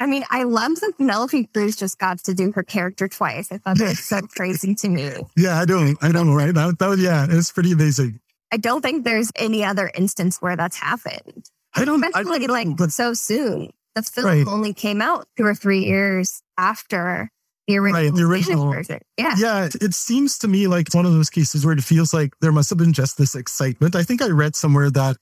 I 0.00 0.06
mean, 0.06 0.24
I 0.30 0.42
love 0.42 0.80
that 0.80 0.94
Penelope 0.96 1.48
Cruz 1.54 1.76
just 1.76 1.98
got 1.98 2.18
to 2.18 2.34
do 2.34 2.52
her 2.52 2.62
character 2.62 3.08
twice. 3.08 3.52
I 3.52 3.58
thought 3.58 3.78
that 3.78 3.90
was 3.90 4.04
so 4.04 4.20
crazy 4.36 4.74
to 4.74 4.88
me. 4.88 5.12
Yeah, 5.36 5.58
I 5.58 5.64
don't, 5.64 5.96
I 6.02 6.10
don't 6.10 6.26
know, 6.26 6.34
right? 6.34 6.52
That, 6.52 6.78
that, 6.78 6.98
yeah, 6.98 7.26
it's 7.28 7.52
pretty 7.52 7.72
amazing. 7.72 8.20
I 8.52 8.56
don't 8.56 8.82
think 8.82 9.04
there's 9.04 9.30
any 9.36 9.64
other 9.64 9.90
instance 9.94 10.38
where 10.38 10.56
that's 10.56 10.76
happened. 10.76 11.48
I 11.74 11.84
don't, 11.84 12.04
especially 12.04 12.44
I, 12.44 12.50
like 12.50 12.76
but, 12.76 12.92
so 12.92 13.14
soon. 13.14 13.70
The 13.94 14.02
film 14.02 14.26
right. 14.26 14.46
only 14.46 14.74
came 14.74 15.00
out 15.00 15.26
two 15.36 15.44
or 15.44 15.54
three 15.54 15.84
years 15.84 16.42
after 16.58 17.30
the 17.66 17.78
original, 17.78 18.02
right, 18.02 18.14
the 18.14 18.22
original 18.22 18.72
version. 18.72 19.00
Yeah. 19.16 19.34
Yeah. 19.38 19.68
It 19.80 19.94
seems 19.94 20.38
to 20.38 20.48
me 20.48 20.66
like 20.66 20.92
one 20.92 21.06
of 21.06 21.12
those 21.12 21.30
cases 21.30 21.64
where 21.64 21.76
it 21.76 21.82
feels 21.82 22.12
like 22.12 22.34
there 22.40 22.52
must 22.52 22.70
have 22.70 22.78
been 22.78 22.92
just 22.92 23.16
this 23.16 23.34
excitement. 23.34 23.94
I 23.94 24.02
think 24.02 24.20
I 24.20 24.28
read 24.28 24.56
somewhere 24.56 24.90
that 24.90 25.16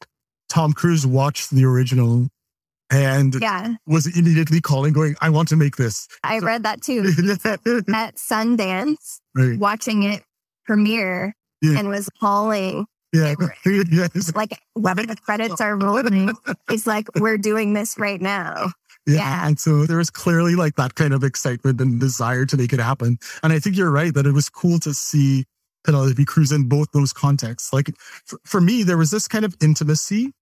Tom 0.49 0.73
Cruise 0.73 1.07
watched 1.07 1.51
the 1.51 1.65
original 1.65 2.29
and 2.93 3.37
yeah. 3.41 3.75
was 3.87 4.07
immediately 4.17 4.61
calling, 4.61 4.93
going, 4.93 5.17
I 5.21 5.31
want 5.31 5.49
to 5.49 5.57
make 5.57 5.77
this. 5.77 6.07
I 6.23 6.39
so, 6.39 6.47
read 6.47 6.63
that 6.65 6.83
too. 6.83 7.01
At 7.95 8.17
Sundance, 8.17 9.21
right. 9.35 9.59
watching 9.59 10.03
it 10.03 10.23
premiere 10.67 11.35
yeah. 11.63 11.79
and 11.79 11.89
was 11.89 12.09
calling. 12.21 12.87
Yeah. 13.13 13.35
yes. 13.67 14.35
Like 14.35 14.61
when 14.75 14.97
the 14.97 15.17
credits 15.17 15.61
are 15.61 15.77
rolling, 15.77 16.33
it's 16.71 16.87
like, 16.87 17.09
we're 17.17 17.39
doing 17.39 17.73
this 17.73 17.99
right 17.99 18.21
now. 18.21 18.73
Yeah. 19.07 19.17
yeah. 19.17 19.47
And 19.47 19.59
so 19.59 19.87
there 19.87 19.97
was 19.97 20.11
clearly 20.11 20.55
like 20.55 20.77
that 20.77 20.95
kind 20.95 21.15
of 21.15 21.25
excitement 21.25 21.81
and 21.81 21.99
desire 21.99 22.45
to 22.47 22.57
make 22.57 22.73
it 22.73 22.81
happen. 22.81 23.19
And 23.43 23.53
I 23.53 23.59
think 23.59 23.77
you're 23.77 23.91
right 23.91 24.13
that 24.15 24.27
it 24.27 24.33
was 24.33 24.49
cool 24.49 24.79
to 24.81 24.93
see 24.93 25.45
Penelope 25.85 26.25
Cruz 26.27 26.53
in 26.53 26.69
both 26.69 26.89
those 26.93 27.13
contexts. 27.13 27.73
Like 27.73 27.91
for, 28.27 28.39
for 28.45 28.61
me, 28.61 28.83
there 28.83 28.99
was 28.99 29.11
this 29.11 29.29
kind 29.29 29.45
of 29.45 29.57
intimacy 29.63 30.33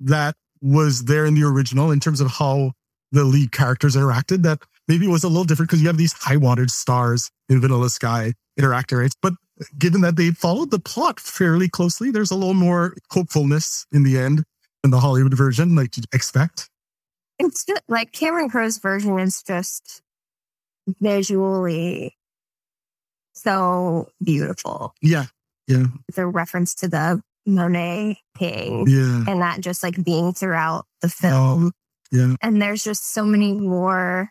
that 0.00 0.34
was 0.62 1.04
there 1.04 1.26
in 1.26 1.34
the 1.34 1.44
original 1.44 1.90
in 1.90 2.00
terms 2.00 2.20
of 2.20 2.30
how 2.30 2.72
the 3.12 3.24
lead 3.24 3.52
characters 3.52 3.96
interacted 3.96 4.42
that 4.42 4.60
maybe 4.86 5.06
was 5.06 5.24
a 5.24 5.28
little 5.28 5.44
different 5.44 5.68
because 5.68 5.80
you 5.80 5.88
have 5.88 5.96
these 5.96 6.12
high 6.12 6.36
watered 6.36 6.70
stars 6.70 7.30
in 7.48 7.60
Vanilla 7.60 7.90
Sky 7.90 8.34
interacting, 8.56 8.98
right? 8.98 9.14
But 9.22 9.34
given 9.78 10.00
that 10.02 10.16
they 10.16 10.30
followed 10.30 10.70
the 10.70 10.78
plot 10.78 11.20
fairly 11.20 11.68
closely, 11.68 12.10
there's 12.10 12.30
a 12.30 12.36
little 12.36 12.54
more 12.54 12.94
hopefulness 13.10 13.86
in 13.92 14.02
the 14.02 14.18
end 14.18 14.44
in 14.84 14.90
the 14.90 15.00
Hollywood 15.00 15.34
version, 15.34 15.74
like 15.74 15.96
you'd 15.96 16.06
expect. 16.12 16.68
It's 17.38 17.64
just 17.64 17.82
like 17.88 18.12
Cameron 18.12 18.50
Crowe's 18.50 18.78
version 18.78 19.18
is 19.18 19.42
just 19.42 20.02
visually 21.00 22.16
so 23.32 24.08
beautiful. 24.22 24.94
Yeah. 25.00 25.26
Yeah. 25.66 25.86
It's 26.08 26.18
a 26.18 26.26
reference 26.26 26.74
to 26.76 26.88
the 26.88 27.22
Monet 27.46 28.18
thing. 28.38 28.86
Yeah. 28.88 29.24
And 29.26 29.42
that 29.42 29.60
just 29.60 29.82
like 29.82 30.02
being 30.02 30.32
throughout 30.32 30.86
the 31.02 31.08
film. 31.08 31.66
Oh, 31.66 31.70
yeah. 32.12 32.34
And 32.42 32.60
there's 32.60 32.84
just 32.84 33.12
so 33.12 33.24
many 33.24 33.52
more 33.52 34.30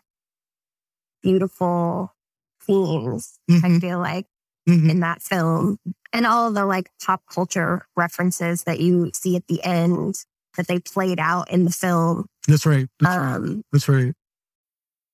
beautiful 1.22 2.14
themes, 2.62 3.38
mm-hmm. 3.50 3.66
I 3.66 3.78
feel 3.78 3.98
like, 3.98 4.26
mm-hmm. 4.68 4.90
in 4.90 5.00
that 5.00 5.22
film. 5.22 5.78
And 6.12 6.26
all 6.26 6.50
the 6.50 6.66
like 6.66 6.90
pop 7.04 7.22
culture 7.32 7.86
references 7.96 8.64
that 8.64 8.80
you 8.80 9.10
see 9.14 9.36
at 9.36 9.46
the 9.46 9.62
end 9.64 10.16
that 10.56 10.66
they 10.66 10.80
played 10.80 11.20
out 11.20 11.50
in 11.50 11.64
the 11.64 11.70
film. 11.70 12.26
That's 12.48 12.66
right. 12.66 12.88
That's 12.98 13.16
um, 13.16 13.42
right. 13.42 13.64
That's 13.72 13.88
right. 13.88 14.14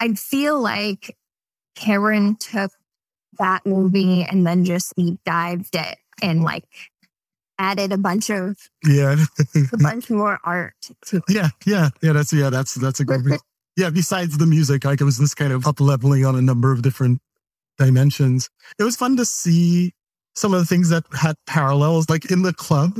I 0.00 0.14
feel 0.14 0.60
like 0.60 1.16
Karen 1.74 2.36
took 2.36 2.72
that 3.38 3.66
movie 3.66 4.22
and 4.22 4.46
then 4.46 4.64
just 4.64 4.94
deep 4.96 5.18
dived 5.24 5.74
it 5.74 5.98
and 6.22 6.42
like 6.42 6.64
added 7.58 7.92
a 7.92 7.98
bunch 7.98 8.30
of 8.30 8.56
yeah. 8.84 9.16
a 9.72 9.76
bunch 9.76 10.10
more 10.10 10.38
art 10.44 10.74
yeah 11.28 11.48
yeah 11.66 11.88
yeah 12.00 12.12
that's 12.12 12.32
yeah 12.32 12.50
that's 12.50 12.74
that's 12.74 13.00
a 13.00 13.04
good 13.04 13.38
yeah, 13.76 13.90
besides 13.90 14.38
the 14.38 14.46
music, 14.46 14.84
like 14.84 15.00
it 15.00 15.04
was 15.04 15.18
this 15.18 15.34
kind 15.34 15.52
of 15.52 15.66
up 15.66 15.80
leveling 15.80 16.24
on 16.24 16.36
a 16.36 16.42
number 16.42 16.72
of 16.72 16.82
different 16.82 17.20
dimensions. 17.78 18.48
It 18.78 18.84
was 18.84 18.96
fun 18.96 19.16
to 19.16 19.24
see 19.24 19.92
some 20.36 20.54
of 20.54 20.60
the 20.60 20.66
things 20.66 20.90
that 20.90 21.04
had 21.12 21.36
parallels, 21.46 22.08
like 22.08 22.30
in 22.30 22.42
the 22.42 22.52
club 22.52 22.98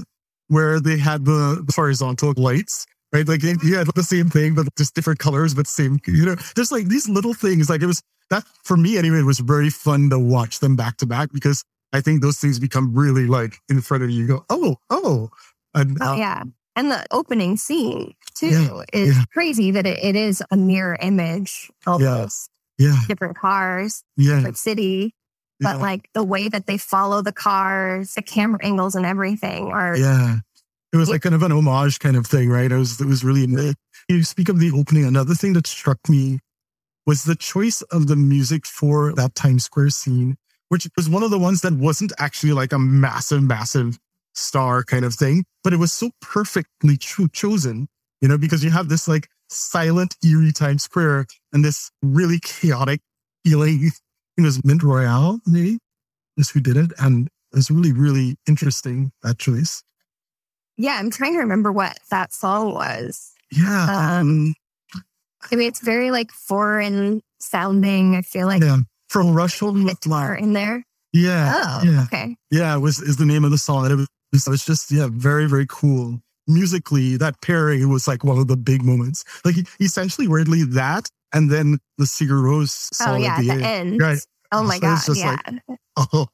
where 0.49 0.81
they 0.81 0.99
had 0.99 1.25
the 1.25 1.65
horizontal 1.75 2.35
lights, 2.37 2.87
right? 3.15 3.27
Like 3.29 3.43
you 3.43 3.77
had 3.77 3.87
the 3.95 4.03
same 4.03 4.29
thing, 4.29 4.55
but 4.55 4.67
just 4.77 4.95
different 4.95 5.21
colors, 5.21 5.55
but 5.55 5.67
same, 5.67 6.01
you 6.07 6.27
know, 6.27 6.35
just 6.57 6.73
like 6.73 6.89
these 6.89 7.09
little 7.09 7.33
things. 7.33 7.71
Like 7.71 7.81
it 7.81 7.87
was 7.87 8.03
that 8.31 8.45
for 8.65 8.77
me 8.77 8.99
anyway, 8.99 9.21
it 9.21 9.25
was 9.25 9.39
very 9.39 9.71
fun 9.71 10.11
to 10.11 10.19
watch 10.19 10.59
them 10.59 10.75
back 10.77 10.97
to 10.99 11.07
back 11.07 11.33
because 11.33 11.65
I 11.93 12.01
think 12.01 12.23
those 12.23 12.39
things 12.39 12.59
become 12.59 12.93
really 12.93 13.27
like 13.27 13.61
in 13.69 13.81
front 13.81 14.03
of 14.03 14.11
you. 14.11 14.23
You 14.23 14.27
go, 14.27 14.45
oh, 14.51 14.77
oh. 14.91 15.31
And, 15.75 15.97
oh, 16.01 16.17
yeah. 16.17 16.43
And 16.77 16.91
the 16.91 17.07
opening 17.13 17.57
scene 17.57 18.15
too 18.35 18.49
yeah, 18.49 18.83
is 18.93 19.17
yeah. 19.17 19.25
crazy 19.33 19.71
that 19.71 19.87
it, 19.87 20.03
it 20.03 20.17
is 20.17 20.43
a 20.51 20.57
mirror 20.57 20.99
image 21.01 21.71
of 21.87 22.01
yeah. 22.01 22.27
yeah. 22.79 23.01
different 23.07 23.37
cars, 23.37 24.03
yeah. 24.17 24.37
different 24.37 24.59
city. 24.59 25.15
But 25.61 25.81
like 25.81 26.11
the 26.13 26.25
way 26.25 26.49
that 26.49 26.67
they 26.67 26.77
follow 26.77 27.23
the 27.23 27.33
cars, 27.33 28.15
the 28.15 28.23
camera 28.23 28.59
angles 28.63 28.95
and 28.95 29.07
everything 29.07 29.71
are 29.73 29.97
Yeah. 29.97 30.39
It 30.95 30.97
was 30.97 31.11
like 31.11 31.23
kind 31.23 31.35
of 31.35 31.43
an 31.43 31.51
homage 31.51 31.99
kind 31.99 32.17
of 32.17 32.25
thing, 32.25 32.49
right? 32.49 32.71
It 32.71 32.79
was 32.79 33.01
it 33.01 33.07
was 33.07 33.25
really 33.25 33.49
you 34.09 34.23
speak 34.23 34.49
of 34.49 34.61
the 34.61 34.71
opening. 34.71 35.05
Another 35.05 35.35
thing 35.35 35.53
that 35.55 35.67
struck 35.67 35.99
me 36.09 36.39
was 37.05 37.25
the 37.25 37.35
choice 37.35 37.83
of 37.83 38.07
the 38.07 38.15
music 38.15 38.65
for 38.65 39.13
that 39.15 39.35
Times 39.35 39.65
Square 39.65 39.91
scene, 39.91 40.37
which 40.69 40.89
was 40.97 41.09
one 41.09 41.25
of 41.25 41.33
the 41.33 41.39
ones 41.39 41.63
that 41.63 41.73
wasn't 41.73 42.13
actually 42.21 42.53
like 42.53 42.73
a 42.73 42.79
massive, 42.79 43.43
massive 43.43 43.99
star 44.35 44.85
kind 44.85 45.05
of 45.05 45.15
thing, 45.15 45.45
but 45.65 45.73
it 45.73 45.79
was 45.79 45.93
so 45.93 46.11
perfectly 46.21 46.97
cho- 46.97 47.27
chosen, 47.27 47.89
you 48.21 48.29
know, 48.29 48.39
because 48.39 48.63
you 48.63 48.71
have 48.71 48.89
this 48.89 49.09
like 49.09 49.29
silent, 49.49 50.17
eerie 50.25 50.53
Times 50.53 50.85
Square 50.85 51.27
and 51.53 51.65
this 51.65 51.91
really 52.03 52.39
chaotic 52.41 53.01
feeling. 53.45 53.91
It 54.37 54.43
was 54.43 54.65
Mint 54.65 54.85
Royale, 54.85 55.41
maybe, 55.45 55.79
is 56.37 56.51
who 56.51 56.61
did 56.61 56.77
it. 56.77 56.93
And 57.01 57.27
it 57.53 57.57
was 57.57 57.71
really, 57.71 57.93
really 57.93 58.37
interesting, 58.49 59.11
that 59.23 59.39
choice. 59.39 59.83
Yeah, 60.77 60.97
I'm 60.99 61.11
trying 61.11 61.35
to 61.35 61.39
remember 61.39 61.73
what 61.73 61.99
that 62.11 62.33
song 62.33 62.75
was. 62.75 63.33
Yeah. 63.51 64.19
Um, 64.19 64.55
I 65.51 65.57
mean, 65.57 65.69
it's 65.69 65.81
very 65.81 66.11
like 66.11 66.31
foreign 66.33 67.21
sounding. 67.39 68.17
I 68.17 68.23
feel 68.23 68.47
like 68.47 68.63
yeah. 68.63 68.79
from 69.09 69.35
Russia 69.35 69.73
guitar 69.73 70.35
in 70.35 70.53
there. 70.53 70.85
Yeah. 71.13 71.53
Oh, 71.57 71.81
yeah. 71.85 72.03
okay. 72.05 72.37
Yeah, 72.51 72.75
it 72.75 72.81
was 72.81 73.01
is 73.01 73.17
the 73.17 73.27
name 73.27 73.45
of 73.45 73.51
the 73.51 73.59
song. 73.59 73.91
It 73.91 73.95
was, 73.95 74.47
it 74.47 74.51
was 74.51 74.65
just 74.65 74.91
yeah, 74.91 75.09
very 75.11 75.47
very 75.47 75.67
cool. 75.69 76.21
Musically, 76.47 77.17
that 77.17 77.41
pairing 77.41 77.89
was 77.89 78.07
like 78.09 78.25
one 78.25 78.39
of 78.39 78.49
the 78.49 78.57
big 78.57 78.83
moments. 78.83 79.25
Like 79.45 79.57
essentially, 79.81 80.27
weirdly, 80.27 80.65
that 80.65 81.09
and 81.33 81.51
then 81.51 81.79
the 81.99 82.05
Sigur 82.05 82.43
Rós 82.43 82.93
song 82.93 83.09
oh, 83.09 83.17
yeah, 83.17 83.37
at 83.37 83.41
the, 83.41 83.47
the 83.47 83.53
end. 83.53 83.65
end. 83.65 84.01
Right. 84.01 84.19
Oh 84.53 84.63
my 84.63 84.79
So 84.79 85.15
god! 85.15 85.17
Yeah, 85.17 85.37
like- 85.69 85.79
Oh, 85.97 86.27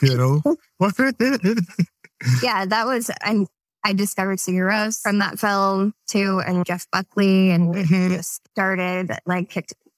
you 0.00 0.16
know. 0.16 0.42
yeah. 2.42 2.64
That 2.66 2.86
was 2.86 3.10
and 3.24 3.46
I 3.84 3.92
discovered 3.94 4.38
Sigur 4.38 4.70
Rós 4.70 5.00
from 5.00 5.18
that 5.20 5.38
film 5.38 5.94
too, 6.08 6.40
and 6.46 6.64
Jeff 6.66 6.86
Buckley, 6.92 7.50
and 7.50 7.74
Mhm. 7.74 8.10
just 8.16 8.42
started 8.54 9.10
like 9.26 9.54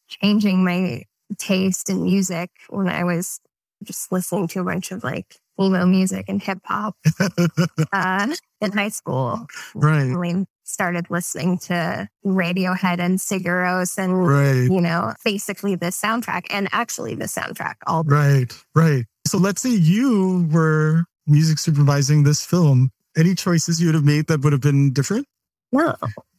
changing 0.08 0.64
my 0.64 1.02
taste 1.38 1.88
in 1.90 2.02
music 2.04 2.50
when 2.68 2.88
I 2.88 3.04
was 3.04 3.40
just 3.82 4.12
listening 4.12 4.46
to 4.48 4.60
a 4.60 4.64
bunch 4.64 4.92
of 4.92 5.02
like 5.02 5.36
emo 5.60 5.84
music 5.86 6.26
and 6.28 6.42
hip 6.42 6.58
hop 6.64 6.96
uh, 7.92 8.34
in 8.60 8.72
high 8.72 8.88
school. 8.88 9.46
right. 9.74 10.04
Really 10.04 10.46
started 10.64 11.10
listening 11.10 11.58
to 11.58 12.08
Radiohead 12.24 12.98
and 12.98 13.18
Sigur 13.18 13.64
Rós 13.64 13.98
and 13.98 14.26
Right. 14.26 14.70
you 14.70 14.80
know 14.80 15.12
basically 15.24 15.74
the 15.74 15.86
soundtrack 15.86 16.44
and 16.50 16.68
actually 16.72 17.14
the 17.14 17.24
soundtrack 17.26 17.74
all 17.86 18.04
Right, 18.04 18.52
right. 18.74 19.04
So 19.26 19.38
let's 19.38 19.60
say 19.62 19.70
you 19.70 20.48
were 20.50 21.04
music 21.26 21.58
supervising 21.58 22.22
this 22.24 22.44
film. 22.44 22.90
Any 23.16 23.34
choices 23.34 23.80
you 23.80 23.88
would 23.88 23.94
have 23.94 24.04
made 24.04 24.26
that 24.28 24.40
would 24.42 24.52
have 24.52 24.62
been 24.62 24.92
different? 24.92 25.26
no 25.72 25.94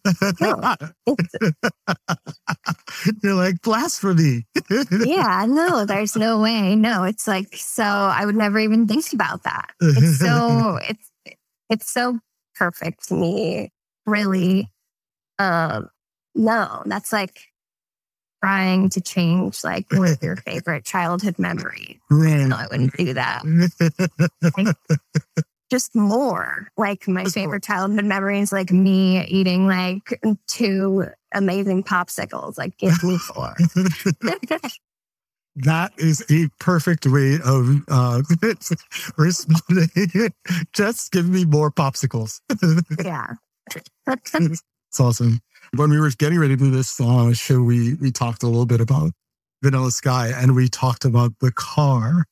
You're 3.23 3.35
like 3.35 3.61
blasphemy. 3.61 4.45
yeah 4.91 5.45
no 5.47 5.85
there's 5.85 6.15
no 6.15 6.39
way 6.39 6.75
no 6.75 7.03
it's 7.03 7.27
like 7.27 7.55
so 7.55 7.83
I 7.83 8.25
would 8.25 8.35
never 8.35 8.59
even 8.59 8.87
think 8.87 9.11
about 9.13 9.43
that 9.43 9.71
it's 9.81 10.19
so 10.19 10.77
it's 10.89 11.11
it's 11.69 11.91
so 11.91 12.19
perfect 12.55 13.07
to 13.07 13.15
me 13.15 13.71
really 14.05 14.69
um 15.39 15.89
no 16.35 16.83
that's 16.85 17.13
like 17.13 17.39
trying 18.43 18.89
to 18.89 18.99
change 18.99 19.63
like 19.63 19.89
one 19.93 20.09
of 20.09 20.21
your 20.21 20.35
favorite 20.47 20.83
childhood 20.83 21.35
Right. 21.39 22.45
no 22.45 22.57
I 22.57 22.67
wouldn't 22.69 22.97
do 22.97 23.13
that 23.13 23.43
just 25.71 25.95
more 25.95 26.67
like 26.77 27.07
my 27.07 27.23
favorite 27.23 27.63
childhood 27.63 28.03
memories 28.03 28.51
like 28.51 28.69
me 28.71 29.25
eating 29.27 29.65
like 29.65 30.19
two 30.47 31.05
amazing 31.33 31.83
popsicles 31.83 32.57
like 32.57 32.77
give 32.77 33.01
me 33.01 33.17
four 33.33 33.55
that 35.55 35.93
is 35.97 36.25
a 36.29 36.49
perfect 36.59 37.05
way 37.05 37.35
of 37.45 37.69
uh, 37.87 38.23
responding. 39.17 40.31
Just 40.73 41.11
give 41.11 41.29
me 41.29 41.45
more 41.45 41.69
popsicles. 41.71 42.41
yeah 43.03 43.35
It's 44.93 44.99
awesome. 44.99 45.39
When 45.75 45.89
we 45.89 45.99
were 45.99 46.11
getting 46.11 46.37
ready 46.37 46.55
to 46.55 46.65
do 46.65 46.69
this 46.69 47.01
uh, 47.01 47.33
show, 47.33 47.63
we 47.63 47.95
we 47.95 48.11
talked 48.11 48.43
a 48.43 48.45
little 48.45 48.67
bit 48.67 48.79
about 48.79 49.11
Vanilla 49.63 49.89
Sky, 49.89 50.31
and 50.31 50.53
we 50.53 50.67
talked 50.69 51.03
about 51.03 51.31
the 51.39 51.51
car. 51.51 52.25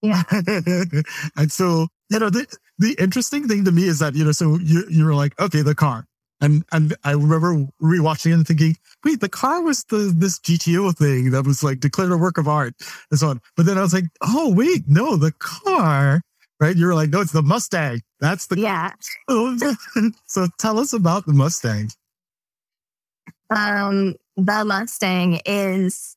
Yeah. 0.00 0.22
and 1.36 1.52
so 1.52 1.88
you 2.08 2.18
know 2.18 2.30
the 2.30 2.46
the 2.78 2.96
interesting 2.98 3.46
thing 3.46 3.66
to 3.66 3.72
me 3.72 3.84
is 3.84 3.98
that 3.98 4.14
you 4.14 4.24
know 4.24 4.32
so 4.32 4.56
you 4.56 4.86
you 4.88 5.04
were 5.04 5.14
like 5.14 5.38
okay 5.38 5.60
the 5.60 5.74
car. 5.74 6.06
And 6.40 6.64
and 6.72 6.96
I 7.04 7.10
remember 7.10 7.66
rewatching 7.82 8.30
it 8.30 8.34
and 8.36 8.46
thinking, 8.46 8.74
wait, 9.04 9.20
the 9.20 9.28
car 9.28 9.60
was 9.60 9.84
the 9.84 10.14
this 10.16 10.38
GTO 10.38 10.96
thing 10.96 11.30
that 11.32 11.44
was 11.44 11.62
like 11.62 11.80
declared 11.80 12.10
a 12.10 12.16
work 12.16 12.38
of 12.38 12.48
art 12.48 12.72
and 13.10 13.20
so 13.20 13.28
on. 13.28 13.40
But 13.54 13.66
then 13.66 13.76
I 13.76 13.82
was 13.82 13.92
like, 13.92 14.06
oh 14.22 14.50
wait, 14.50 14.84
no, 14.88 15.16
the 15.16 15.32
car, 15.32 16.22
right? 16.62 16.76
You 16.76 16.86
were 16.86 16.94
like, 16.94 17.10
no, 17.10 17.20
it's 17.20 17.32
the 17.32 17.42
Mustang. 17.42 18.02
That's 18.20 18.46
the 18.46 18.58
yeah 18.60 18.92
so 20.26 20.46
tell 20.58 20.78
us 20.78 20.92
about 20.92 21.26
the 21.26 21.32
Mustang. 21.32 21.90
um 23.50 24.14
the 24.36 24.64
mustang 24.64 25.40
is 25.44 26.16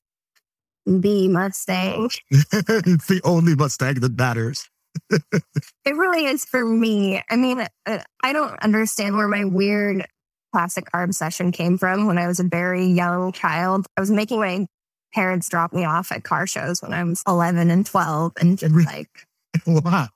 the 0.86 1.28
mustang 1.28 2.10
it's 2.32 3.08
the 3.08 3.20
only 3.24 3.56
Mustang 3.56 3.96
that 3.96 4.18
matters. 4.18 4.70
it 5.10 5.96
really 5.96 6.26
is 6.26 6.46
for 6.46 6.64
me 6.64 7.22
i 7.30 7.36
mean 7.36 7.68
uh, 7.86 8.00
i 8.24 8.32
don't 8.32 8.58
understand 8.64 9.18
where 9.18 9.28
my 9.28 9.44
weird 9.44 10.08
classic 10.54 10.90
car 10.90 11.04
obsession 11.04 11.52
came 11.52 11.78
from 11.78 12.06
when 12.06 12.18
i 12.18 12.28
was 12.28 12.40
a 12.40 12.46
very 12.46 12.86
young 12.86 13.34
child 13.34 13.86
i 13.98 14.00
was 14.00 14.10
making 14.10 14.40
my 14.40 14.66
parents 15.14 15.50
drop 15.50 15.74
me 15.74 15.84
off 15.84 16.14
at 16.14 16.24
car 16.24 16.48
shows 16.48 16.82
when 16.82 16.94
i 16.94 17.04
was 17.04 17.22
11 17.28 17.70
and 17.70 17.86
12 17.86 18.32
and 18.40 18.58
just 18.58 18.74
like 18.86 19.28
wow. 19.68 20.08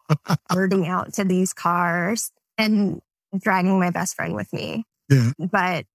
herding 0.49 0.87
out 0.87 1.13
to 1.13 1.23
these 1.23 1.53
cars 1.53 2.31
and 2.57 3.01
dragging 3.39 3.79
my 3.79 3.89
best 3.91 4.15
friend 4.15 4.35
with 4.35 4.51
me. 4.53 4.85
Yeah. 5.09 5.31
But 5.37 5.85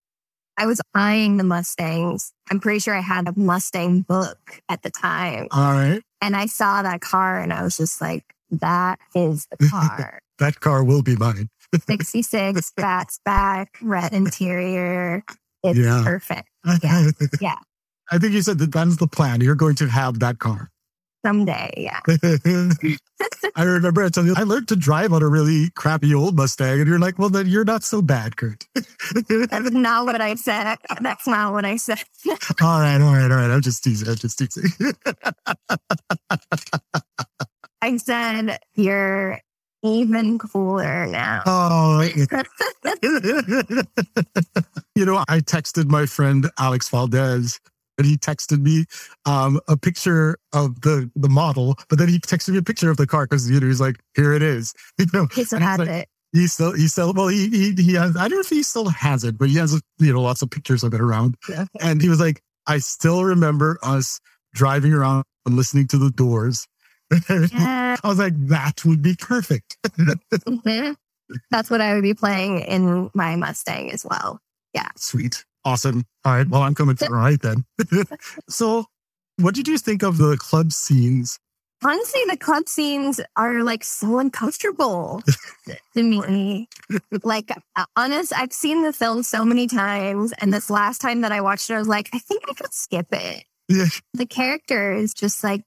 I 0.56 0.66
was 0.66 0.80
eyeing 0.94 1.36
the 1.36 1.44
Mustangs. 1.44 2.32
I'm 2.50 2.60
pretty 2.60 2.78
sure 2.78 2.94
I 2.94 3.00
had 3.00 3.26
a 3.28 3.38
Mustang 3.38 4.02
book 4.02 4.60
at 4.68 4.82
the 4.82 4.90
time. 4.90 5.48
All 5.50 5.72
right. 5.72 6.00
And 6.20 6.36
I 6.36 6.46
saw 6.46 6.82
that 6.82 7.00
car 7.00 7.40
and 7.40 7.52
I 7.52 7.62
was 7.62 7.76
just 7.76 8.00
like, 8.00 8.24
that 8.50 8.98
is 9.14 9.46
the 9.50 9.56
car. 9.70 10.20
That 10.38 10.60
car 10.60 10.84
will 10.84 11.02
be 11.02 11.16
mine. 11.16 11.48
66, 11.86 12.72
fastback, 12.78 13.66
red 13.82 14.12
interior. 14.12 15.24
It's 15.64 15.78
Yeah. 15.78 16.02
perfect. 16.04 16.48
Yeah. 16.82 17.10
Yeah. 17.40 17.56
I 18.12 18.18
think 18.18 18.32
you 18.34 18.42
said 18.42 18.58
that 18.58 18.70
that's 18.72 18.96
the 18.98 19.06
plan. 19.08 19.40
You're 19.40 19.54
going 19.54 19.74
to 19.76 19.88
have 19.88 20.20
that 20.20 20.38
car. 20.38 20.70
Someday. 21.24 21.72
Yeah. 21.76 22.00
I 23.56 23.62
remember 23.62 24.04
I 24.04 24.10
told 24.10 24.26
you 24.26 24.34
I 24.36 24.42
learned 24.42 24.68
to 24.68 24.76
drive 24.76 25.12
on 25.14 25.22
a 25.22 25.28
really 25.28 25.70
crappy 25.70 26.14
old 26.14 26.36
Mustang, 26.36 26.80
and 26.80 26.86
you're 26.86 26.98
like, 26.98 27.18
"Well, 27.18 27.30
then 27.30 27.46
you're 27.46 27.64
not 27.64 27.82
so 27.82 28.02
bad, 28.02 28.36
Kurt." 28.36 28.66
That's 28.74 29.70
not 29.70 30.04
what 30.04 30.20
I 30.20 30.34
said. 30.34 30.76
That's 31.00 31.26
not 31.26 31.52
what 31.52 31.64
I 31.64 31.76
said. 31.76 32.02
all 32.60 32.80
right, 32.80 33.00
all 33.00 33.14
right, 33.14 33.30
all 33.30 33.38
right. 33.38 33.50
I'm 33.50 33.62
just 33.62 33.82
teasing. 33.82 34.08
I'm 34.08 34.16
just 34.16 34.38
teasing. 34.38 34.70
I 37.80 37.96
said, 37.96 38.58
you're 38.74 39.40
even 39.82 40.38
cooler 40.38 41.06
now. 41.06 41.42
oh, 41.46 42.00
you 44.94 45.04
know, 45.04 45.24
I 45.28 45.40
texted 45.40 45.86
my 45.86 46.06
friend 46.06 46.50
Alex 46.58 46.88
Valdez, 46.88 47.60
and 47.98 48.06
he 48.06 48.16
texted 48.16 48.60
me 48.60 48.84
um, 49.26 49.60
a 49.68 49.76
picture 49.76 50.36
of 50.52 50.80
the 50.82 51.10
the 51.16 51.28
model, 51.28 51.76
but 51.88 51.98
then 51.98 52.08
he 52.08 52.18
texted 52.18 52.50
me 52.50 52.58
a 52.58 52.62
picture 52.62 52.90
of 52.90 52.96
the 52.96 53.06
car 53.06 53.26
because 53.26 53.50
you 53.50 53.60
know 53.60 53.66
he's 53.66 53.80
like, 53.80 53.96
"Here 54.14 54.32
it 54.32 54.42
is." 54.42 54.74
You 54.98 55.06
know, 55.12 55.26
He 55.32 55.44
still 55.44 55.56
and 55.56 55.64
I 55.64 55.76
was 55.76 55.78
has 55.80 55.88
like, 55.88 56.02
it. 56.02 56.08
He 56.32 56.46
still, 56.48 56.72
he 56.72 56.88
still, 56.88 57.12
well, 57.12 57.28
he, 57.28 57.48
he, 57.48 57.72
he 57.80 57.94
has, 57.94 58.16
I 58.16 58.22
don't 58.22 58.32
know 58.32 58.40
if 58.40 58.48
he 58.48 58.64
still 58.64 58.88
has 58.88 59.22
it, 59.22 59.38
but 59.38 59.48
he 59.48 59.56
has, 59.58 59.80
you 60.00 60.12
know, 60.12 60.20
lots 60.20 60.42
of 60.42 60.50
pictures 60.50 60.82
of 60.82 60.92
it 60.92 61.00
around. 61.00 61.36
Yeah. 61.48 61.66
And 61.80 62.02
he 62.02 62.08
was 62.08 62.18
like, 62.18 62.42
I 62.66 62.78
still 62.78 63.22
remember 63.24 63.78
us 63.84 64.18
driving 64.52 64.92
around 64.92 65.24
and 65.46 65.54
listening 65.54 65.86
to 65.88 65.98
the 65.98 66.10
doors. 66.10 66.66
Yeah. 67.30 67.96
I 68.02 68.08
was 68.08 68.18
like, 68.18 68.32
that 68.48 68.84
would 68.84 69.00
be 69.00 69.14
perfect. 69.14 69.76
Mhm. 69.86 70.96
That's 71.52 71.70
what 71.70 71.80
I 71.80 71.94
would 71.94 72.02
be 72.02 72.14
playing 72.14 72.60
in 72.60 73.10
my 73.14 73.36
Mustang 73.36 73.92
as 73.92 74.04
well. 74.04 74.40
Yeah. 74.72 74.88
Sweet. 74.96 75.44
Awesome. 75.64 76.04
All 76.24 76.34
right. 76.34 76.48
Well, 76.48 76.62
I'm 76.62 76.74
coming 76.74 76.96
for 76.96 77.06
a 77.06 77.10
ride 77.10 77.40
then. 77.40 77.64
so, 78.48 78.86
what 79.38 79.54
did 79.54 79.66
you 79.66 79.78
think 79.78 80.02
of 80.02 80.18
the 80.18 80.36
club 80.36 80.72
scenes? 80.72 81.38
Honestly, 81.84 82.20
the 82.30 82.36
club 82.36 82.68
scenes 82.68 83.20
are 83.36 83.62
like 83.62 83.84
so 83.84 84.18
uncomfortable 84.18 85.22
to 85.94 86.02
me. 86.02 86.68
Like, 87.22 87.50
honest, 87.96 88.32
I've 88.34 88.52
seen 88.52 88.82
the 88.82 88.92
film 88.92 89.22
so 89.22 89.44
many 89.44 89.66
times, 89.66 90.32
and 90.38 90.52
this 90.52 90.70
last 90.70 91.00
time 91.00 91.20
that 91.22 91.32
I 91.32 91.40
watched 91.40 91.68
it, 91.70 91.74
I 91.74 91.78
was 91.78 91.88
like, 91.88 92.08
I 92.14 92.18
think 92.18 92.42
I 92.48 92.54
could 92.54 92.72
skip 92.72 93.06
it. 93.12 93.44
Yeah. 93.68 93.86
The 94.14 94.26
character 94.26 94.92
is 94.92 95.12
just 95.12 95.44
like 95.44 95.62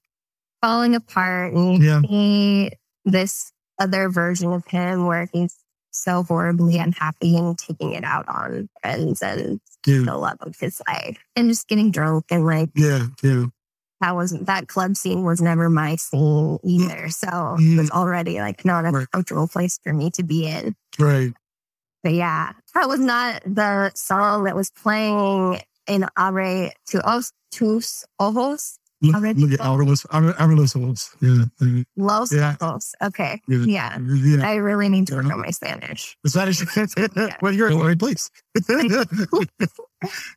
falling 0.60 0.94
apart, 0.94 1.54
you 1.54 1.74
Yeah. 1.74 2.00
see 2.02 2.70
this 3.04 3.52
other 3.78 4.08
version 4.08 4.52
of 4.52 4.66
him 4.66 5.06
where 5.06 5.28
he's 5.32 5.54
so 5.90 6.22
horribly 6.22 6.78
unhappy 6.78 7.36
and 7.36 7.58
taking 7.58 7.92
it 7.94 8.04
out 8.04 8.28
on 8.28 8.68
friends 8.82 9.22
and 9.22 9.60
Yeah. 9.86 10.02
the 10.04 10.16
love 10.16 10.38
of 10.40 10.56
his 10.58 10.80
life, 10.88 11.18
and 11.36 11.48
just 11.48 11.68
getting 11.68 11.90
drunk 11.90 12.24
and 12.30 12.44
like 12.44 12.70
Yeah. 12.74 13.06
Yeah. 13.22 13.46
that 14.00 14.14
wasn't 14.14 14.46
that 14.46 14.68
club 14.68 14.96
scene 14.96 15.24
was 15.24 15.40
never 15.40 15.68
my 15.70 15.96
scene 15.96 16.58
either. 16.62 17.08
So 17.08 17.26
Mm. 17.28 17.74
it 17.74 17.78
was 17.80 17.90
already 17.90 18.38
like 18.40 18.64
not 18.64 18.84
a 18.86 18.90
Right. 18.90 19.10
comfortable 19.10 19.48
place 19.48 19.78
for 19.82 19.92
me 19.92 20.10
to 20.12 20.22
be 20.22 20.46
in. 20.46 20.76
Right. 20.98 21.32
But 22.04 22.12
yeah, 22.14 22.52
that 22.74 22.88
was 22.88 23.00
not 23.00 23.42
the 23.44 23.90
song 23.94 24.44
that 24.44 24.54
was 24.54 24.70
playing 24.70 25.60
in 25.88 26.06
Abre 26.16 26.70
to 26.88 27.02
Os 27.02 27.32
Tus 27.50 28.04
Ojos. 28.20 28.78
Look, 29.00 29.36
look 29.36 29.52
at 29.52 29.60
Amar- 29.60 30.34
Amarillo's 30.40 30.74
Ojos. 30.74 31.10
Yeah. 31.20 31.44
Los 31.96 32.32
Yeah. 32.32 32.56
Ojos. 32.60 32.94
Okay. 33.02 33.40
Yeah. 33.46 33.64
Yeah. 33.64 33.98
Yeah. 34.00 34.48
I 34.48 34.56
really 34.56 34.88
need 34.88 35.06
to 35.08 35.14
work 35.16 35.26
on 35.26 35.40
my 35.40 35.50
Spanish. 35.50 36.16
The 36.24 36.30
Spanish. 36.30 36.62
well, 37.40 37.52
you're 37.52 37.70
in 37.70 37.78
the 37.78 37.84
right 37.84 37.98
place. 37.98 38.28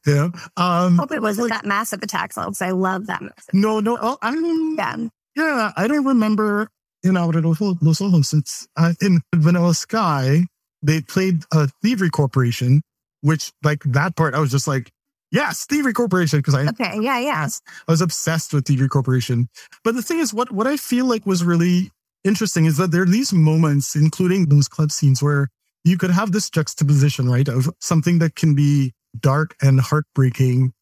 yeah. 0.06 0.30
Um, 0.58 0.97
Hope 0.97 1.12
it 1.12 1.21
wasn't 1.21 1.50
that 1.50 1.65
massive 1.65 2.02
attack 2.04 2.34
song 2.34 2.47
because 2.47 2.62
I 2.62 2.71
love 2.71 3.08
that. 3.08 3.21
Massive. 3.21 3.54
no, 3.54 3.80
no. 3.80 3.97
Oh, 4.02 4.17
I 4.21 4.76
Yeah. 4.78 5.08
Yeah, 5.36 5.71
I 5.78 5.88
don't 5.88 6.06
remember 6.06 6.67
in 7.04 7.13
Los 7.15 8.02
Ojos. 8.02 8.34
It's 8.34 8.67
uh, 8.78 8.93
in 9.02 9.21
Vanilla 9.34 9.74
Sky. 9.74 10.45
They 10.84 11.02
played 11.02 11.43
a 11.54 11.67
Thievery 11.82 12.10
Corporation, 12.10 12.82
which 13.21 13.52
like 13.63 13.82
that 13.86 14.15
part, 14.15 14.34
I 14.36 14.39
was 14.39 14.52
just 14.52 14.67
like, 14.67 14.91
yes, 15.32 15.65
Thievery 15.65 15.94
Corporation, 15.94 16.39
because 16.39 16.56
I, 16.56 16.67
Okay. 16.67 17.00
Yeah. 17.02 17.20
Yeah. 17.20 17.48
I 17.88 17.91
was 17.91 18.02
obsessed 18.02 18.54
with 18.54 18.65
Thievery 18.65 18.89
Corporation. 18.89 19.50
But 19.84 19.96
the 19.96 20.02
thing 20.02 20.20
is, 20.20 20.34
what 20.34 20.52
what 20.52 20.67
I 20.67 20.78
feel 20.78 21.06
like 21.06 21.26
was 21.26 21.44
really 21.44 21.91
interesting 22.24 22.65
is 22.65 22.78
that 22.78 22.91
there 22.91 23.04
are 23.04 23.06
these 23.06 23.34
moments, 23.34 23.96
including 23.96 24.48
those 24.48 24.67
club 24.67 24.91
scenes, 24.91 25.22
where 25.22 25.50
you 25.84 25.98
could 25.98 26.12
have 26.12 26.32
this 26.32 26.50
juxtaposition, 26.50 27.30
right, 27.30 27.48
of 27.48 27.70
something 27.80 28.20
that 28.20 28.36
can 28.36 28.56
be 28.56 28.94
dark 29.20 29.56
and 29.62 29.80
heartbreaking 29.80 30.74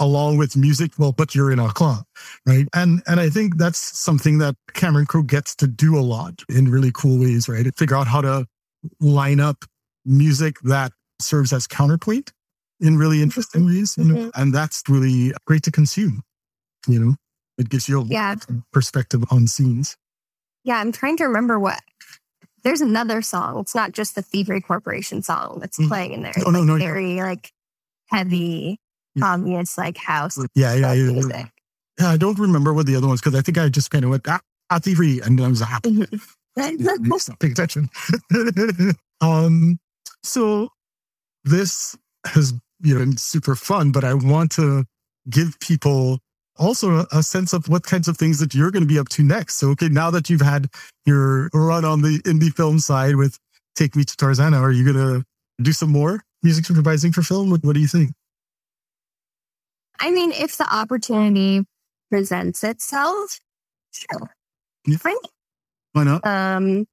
along 0.00 0.36
with 0.36 0.56
music 0.56 0.90
well 0.98 1.12
but 1.12 1.34
you're 1.34 1.52
in 1.52 1.58
a 1.60 1.68
club 1.68 2.04
right 2.46 2.66
and 2.74 3.00
and 3.06 3.20
i 3.20 3.30
think 3.30 3.56
that's 3.58 3.78
something 3.78 4.38
that 4.38 4.56
cameron 4.72 5.06
crowe 5.06 5.22
gets 5.22 5.54
to 5.54 5.66
do 5.68 5.96
a 5.96 6.00
lot 6.00 6.42
in 6.48 6.68
really 6.68 6.90
cool 6.92 7.20
ways 7.20 7.48
right 7.48 7.72
figure 7.76 7.96
out 7.96 8.08
how 8.08 8.20
to 8.20 8.44
line 9.00 9.38
up 9.38 9.64
music 10.04 10.56
that 10.62 10.92
serves 11.20 11.52
as 11.52 11.66
counterpoint 11.66 12.32
in 12.80 12.96
really 12.98 13.22
interesting 13.22 13.66
ways 13.66 13.96
you 13.96 14.04
know 14.04 14.30
and 14.34 14.52
that's 14.54 14.82
really 14.88 15.32
great 15.46 15.62
to 15.62 15.70
consume 15.70 16.22
you 16.88 16.98
know 16.98 17.14
it 17.58 17.68
gives 17.68 17.88
you 17.88 18.00
a 18.00 18.04
Yeah. 18.04 18.34
perspective 18.72 19.22
on 19.30 19.46
scenes 19.46 19.96
Yeah, 20.64 20.78
I'm 20.80 20.92
trying 20.92 21.16
to 21.18 21.24
remember 21.24 21.58
what. 21.58 21.80
There's 22.64 22.80
another 22.80 23.20
song. 23.20 23.60
It's 23.60 23.74
not 23.74 23.92
just 23.92 24.14
the 24.14 24.22
Thievery 24.22 24.60
Corporation 24.62 25.22
song 25.22 25.58
that's 25.60 25.78
Mm. 25.78 25.88
playing 25.88 26.12
in 26.14 26.22
there. 26.22 26.32
Oh, 26.46 26.50
no, 26.50 26.60
Like, 26.60 26.66
no. 26.66 26.76
Very 26.78 27.20
like 27.20 27.52
heavy, 28.10 28.80
Yeah. 29.14 29.34
obvious 29.34 29.76
like 29.78 29.96
house 29.98 30.38
yeah 30.54 30.74
yeah 30.74 30.92
yeah, 30.94 31.12
music. 31.12 31.32
yeah. 31.32 31.46
yeah 32.00 32.08
i 32.10 32.16
don't 32.16 32.38
remember 32.38 32.72
what 32.74 32.86
the 32.86 32.96
other 32.96 33.06
ones 33.06 33.20
because 33.20 33.34
i 33.38 33.42
think 33.42 33.56
i 33.58 33.68
just 33.68 33.90
kind 33.90 34.04
of 34.04 34.10
went 34.10 34.26
ah, 34.28 34.40
ah 34.70 34.78
thievery 34.80 35.20
and 35.20 35.40
i 35.40 35.46
was 35.48 35.60
like 35.60 35.82
Mhm. 35.84 37.20
stop 37.20 37.38
paying 37.38 37.52
attention. 37.52 37.88
um, 39.20 39.78
so 40.22 40.68
this 41.44 41.96
has 42.26 42.54
you 42.80 42.94
know 42.94 43.00
been 43.00 43.16
super 43.16 43.54
fun, 43.54 43.92
but 43.92 44.04
I 44.04 44.14
want 44.14 44.52
to 44.52 44.84
give 45.28 45.58
people 45.60 46.18
also 46.56 47.00
a, 47.00 47.06
a 47.12 47.22
sense 47.22 47.52
of 47.52 47.68
what 47.68 47.84
kinds 47.84 48.08
of 48.08 48.16
things 48.16 48.38
that 48.38 48.54
you're 48.54 48.70
going 48.70 48.82
to 48.82 48.88
be 48.88 48.98
up 48.98 49.08
to 49.10 49.22
next. 49.22 49.56
So, 49.56 49.70
okay, 49.70 49.88
now 49.88 50.10
that 50.10 50.30
you've 50.30 50.40
had 50.40 50.68
your 51.06 51.48
run 51.52 51.84
on 51.84 52.02
the 52.02 52.20
indie 52.24 52.52
film 52.52 52.78
side 52.78 53.16
with 53.16 53.38
Take 53.74 53.96
Me 53.96 54.04
to 54.04 54.14
Tarzana, 54.14 54.60
are 54.60 54.70
you 54.70 54.84
going 54.84 54.96
to 54.96 55.24
do 55.62 55.72
some 55.72 55.90
more 55.90 56.22
music 56.42 56.64
supervising 56.64 57.12
for 57.12 57.22
film? 57.22 57.50
What, 57.50 57.64
what 57.64 57.74
do 57.74 57.80
you 57.80 57.88
think? 57.88 58.12
I 59.98 60.10
mean, 60.10 60.32
if 60.32 60.56
the 60.56 60.72
opportunity 60.72 61.64
presents 62.10 62.62
itself, 62.62 63.40
sure. 63.92 64.34
Yeah. 64.86 64.98
Fine. 64.98 65.16
Why 65.92 66.04
not? 66.04 66.26
Um, 66.26 66.86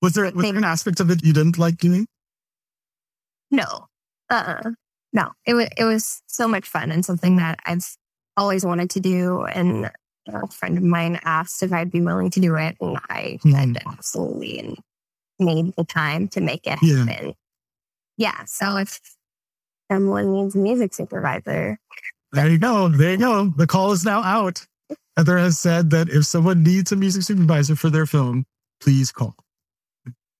Was 0.00 0.12
there, 0.12 0.30
was 0.30 0.44
there 0.44 0.56
an 0.56 0.64
aspect 0.64 1.00
of 1.00 1.10
it 1.10 1.24
you 1.24 1.32
didn't 1.32 1.58
like 1.58 1.76
doing? 1.78 2.06
no, 3.50 3.88
uh, 4.30 4.70
no. 5.12 5.30
It 5.46 5.54
was 5.54 5.68
it 5.76 5.84
was 5.84 6.22
so 6.26 6.46
much 6.48 6.68
fun 6.68 6.90
and 6.90 7.04
something 7.04 7.36
that 7.36 7.58
I've 7.66 7.84
always 8.36 8.64
wanted 8.64 8.90
to 8.90 9.00
do. 9.00 9.42
And 9.44 9.90
a 10.28 10.46
friend 10.48 10.78
of 10.78 10.84
mine 10.84 11.18
asked 11.24 11.62
if 11.62 11.72
I'd 11.72 11.90
be 11.90 12.00
willing 12.00 12.30
to 12.30 12.40
do 12.40 12.54
it, 12.56 12.76
and 12.80 12.98
I 13.10 13.38
said 13.42 13.52
Mhm. 13.52 13.86
absolutely, 13.86 14.58
and 14.60 14.78
made 15.38 15.74
the 15.76 15.84
time 15.84 16.28
to 16.28 16.40
make 16.40 16.66
it 16.66 16.78
Yeah. 16.82 17.04
happen. 17.04 17.34
Yeah. 18.16 18.44
So 18.44 18.76
if 18.76 19.00
someone 19.90 20.32
needs 20.32 20.54
a 20.54 20.58
music 20.58 20.94
supervisor, 20.94 21.78
There 22.32 22.48
you 22.48 22.58
go. 22.58 22.88
There 22.88 23.10
you 23.10 23.16
go. 23.18 23.46
The 23.56 23.66
call 23.66 23.90
is 23.90 24.04
now 24.04 24.22
out. 24.22 24.64
Heather 25.16 25.36
has 25.38 25.58
said 25.58 25.90
that 25.90 26.08
if 26.08 26.24
someone 26.26 26.62
needs 26.62 26.92
a 26.92 26.96
music 26.96 27.22
supervisor 27.24 27.74
for 27.74 27.90
their 27.90 28.06
film, 28.06 28.44
please 28.80 29.10
call. 29.10 29.34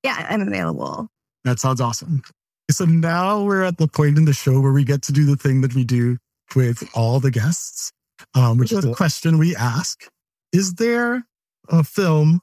yeah, 0.05 0.24
I'm 0.31 0.42
available. 0.42 1.09
That 1.44 1.59
sounds 1.59 1.81
awesome. 1.81 2.22
So 2.70 2.85
now 2.85 3.42
we're 3.42 3.64
at 3.64 3.78
the 3.78 3.88
point 3.88 4.16
in 4.16 4.24
the 4.24 4.33
show 4.33 4.61
where 4.61 4.72
we 4.72 4.85
get 4.85 5.02
to 5.02 5.12
do 5.12 5.24
the 5.24 5.37
thing 5.37 5.61
that 5.62 5.74
we 5.74 5.85
do 5.85 6.18
with 6.54 6.88
all 6.94 7.20
the 7.20 7.30
guests, 7.30 7.92
um, 8.35 8.59
which 8.59 8.72
is 8.72 8.83
the 8.83 8.94
question 8.94 9.38
we 9.38 9.56
ask 9.56 10.09
Is 10.52 10.74
there 10.74 11.24
a 11.68 11.83
film 11.83 12.40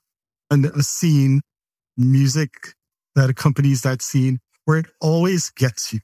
and 0.51 0.65
a 0.65 0.83
scene, 0.83 1.41
music 1.97 2.73
that 3.15 3.29
accompanies 3.29 3.81
that 3.83 4.01
scene 4.01 4.39
where 4.65 4.77
it 4.77 4.87
always 5.01 5.49
gets 5.51 5.93
you? 5.93 5.99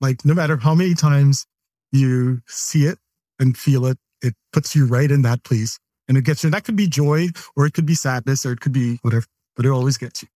Like, 0.00 0.24
no 0.24 0.34
matter 0.34 0.56
how 0.56 0.74
many 0.74 0.94
times 0.94 1.46
you 1.92 2.42
see 2.46 2.86
it 2.86 2.98
and 3.38 3.56
feel 3.56 3.86
it, 3.86 3.98
it 4.20 4.34
puts 4.52 4.74
you 4.74 4.86
right 4.86 5.10
in 5.10 5.22
that 5.22 5.44
place 5.44 5.78
and 6.08 6.18
it 6.18 6.24
gets 6.24 6.44
you. 6.44 6.50
That 6.50 6.64
could 6.64 6.76
be 6.76 6.86
joy 6.86 7.28
or 7.56 7.66
it 7.66 7.72
could 7.72 7.86
be 7.86 7.94
sadness 7.94 8.44
or 8.44 8.52
it 8.52 8.60
could 8.60 8.72
be 8.72 8.98
whatever, 9.02 9.26
but 9.56 9.64
it 9.64 9.70
always 9.70 9.96
gets 9.96 10.22
you. 10.22 10.28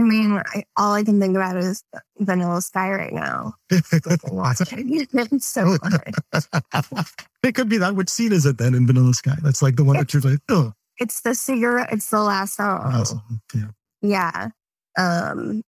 I 0.00 0.02
mean, 0.02 0.42
I, 0.46 0.64
all 0.78 0.94
I 0.94 1.02
can 1.04 1.20
think 1.20 1.36
about 1.36 1.56
is 1.56 1.84
Vanilla 2.18 2.62
Sky 2.62 2.90
right 2.90 3.12
now. 3.12 3.52
it's 3.70 5.46
so 5.46 5.76
hard. 5.82 6.14
it 7.42 7.54
could 7.54 7.68
be 7.68 7.76
that. 7.78 7.94
Which 7.94 8.08
scene 8.08 8.32
is 8.32 8.46
it 8.46 8.56
then 8.56 8.74
in 8.74 8.86
Vanilla 8.86 9.12
Sky? 9.12 9.36
That's 9.42 9.60
like 9.60 9.76
the 9.76 9.84
one 9.84 9.96
that 9.98 10.12
you're 10.14 10.22
like, 10.22 10.38
oh, 10.48 10.72
It's 10.98 11.20
the 11.20 11.30
Sigur 11.30 11.80
Rós. 11.84 11.92
It's 11.92 12.08
the 12.10 12.22
last 12.22 12.56
song. 12.56 12.80
awesome. 12.94 13.40
yeah. 13.54 13.68
Yeah. 14.00 14.48
Um, 14.98 15.62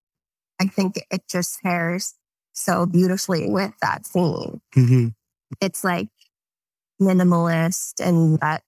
I 0.59 0.65
think 0.65 0.99
it 1.11 1.21
just 1.29 1.61
pairs 1.61 2.15
so 2.53 2.85
beautifully 2.87 3.49
with 3.51 3.73
that 3.81 4.05
scene. 4.07 4.61
hmm 4.73 5.07
It's 5.61 5.83
like 5.83 6.07
minimalist 7.01 7.99
and 8.05 8.39
that 8.39 8.63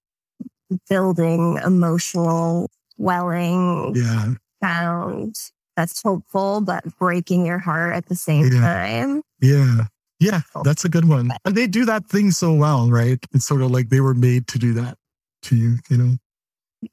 building 0.88 1.58
emotional 1.64 2.70
welling 2.98 3.94
Yeah. 3.96 4.34
sound 4.62 5.36
that's 5.76 6.02
hopeful 6.02 6.60
but 6.60 6.84
breaking 6.98 7.44
your 7.46 7.58
heart 7.58 7.94
at 7.94 8.06
the 8.06 8.14
same 8.16 8.46
Yeah. 8.52 8.60
time. 8.60 9.22
Yeah. 9.40 9.84
Yeah. 10.18 10.40
That's 10.64 10.84
a 10.84 10.88
good 10.88 11.06
one. 11.06 11.30
And 11.44 11.54
they 11.54 11.66
do 11.66 11.84
that 11.84 12.06
thing 12.06 12.30
so 12.30 12.54
well, 12.54 12.90
right? 12.90 13.18
It's 13.32 13.44
sort 13.44 13.60
of 13.62 13.70
like 13.70 13.90
they 13.90 14.00
were 14.00 14.14
made 14.14 14.46
to 14.48 14.58
do 14.58 14.72
that 14.74 14.96
to 15.42 15.56
you, 15.56 15.76
you 15.90 15.96
know? 15.98 16.16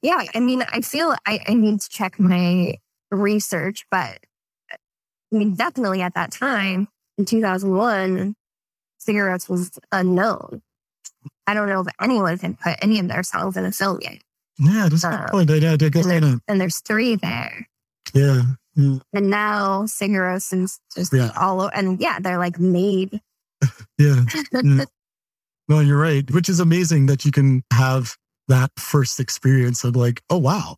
Yeah, 0.01 0.23
I 0.35 0.39
mean, 0.39 0.63
I 0.71 0.81
feel 0.81 1.15
I, 1.25 1.39
I 1.47 1.53
need 1.53 1.79
to 1.81 1.89
check 1.89 2.19
my 2.19 2.75
research, 3.11 3.85
but 3.91 4.19
I 4.71 4.77
mean, 5.37 5.55
definitely 5.55 6.01
at 6.01 6.15
that 6.15 6.31
time 6.31 6.87
in 7.17 7.25
2001, 7.25 8.35
Sigur 9.05 9.29
Rós 9.31 9.49
was 9.49 9.71
unknown. 9.91 10.61
I 11.47 11.53
don't 11.53 11.67
know 11.67 11.81
if 11.81 11.87
anyone 12.01 12.37
had 12.39 12.59
put 12.59 12.77
any 12.81 12.99
of 12.99 13.07
their 13.07 13.23
songs 13.23 13.55
in 13.57 13.65
a 13.65 13.71
film 13.71 13.99
yet. 14.01 14.19
Yeah, 14.57 14.87
that's 14.89 15.03
a 15.03 15.09
good 15.09 15.19
Uh, 15.19 15.27
point. 15.29 15.51
I, 15.51 15.53
I, 15.69 15.73
I 15.73 15.77
guess 15.77 16.05
and, 16.05 16.41
and 16.47 16.61
there's 16.61 16.79
three 16.79 17.15
there. 17.15 17.67
Yeah. 18.13 18.41
Yeah. 18.75 18.97
And 19.13 19.29
now 19.29 19.83
Sigur 19.83 20.21
Rós's 20.21 20.79
just 20.95 21.13
Yeah. 21.13 21.31
all 21.39 21.62
o- 21.62 21.67
and 21.73 21.99
yeah, 21.99 22.19
they're 22.19 22.38
like 22.39 22.59
made. 22.59 23.19
Yeah. 23.97 24.23
Yeah. 24.53 24.86
No, 25.69 25.79
you're 25.79 25.99
right. 25.99 26.29
Which 26.31 26.49
is 26.49 26.59
amazing 26.59 27.05
that 27.05 27.23
you 27.23 27.31
can 27.31 27.63
have 27.71 28.17
that 28.49 28.71
first 28.77 29.19
experience 29.19 29.83
of 29.83 29.95
like, 29.95 30.21
oh 30.29 30.38
wow, 30.38 30.75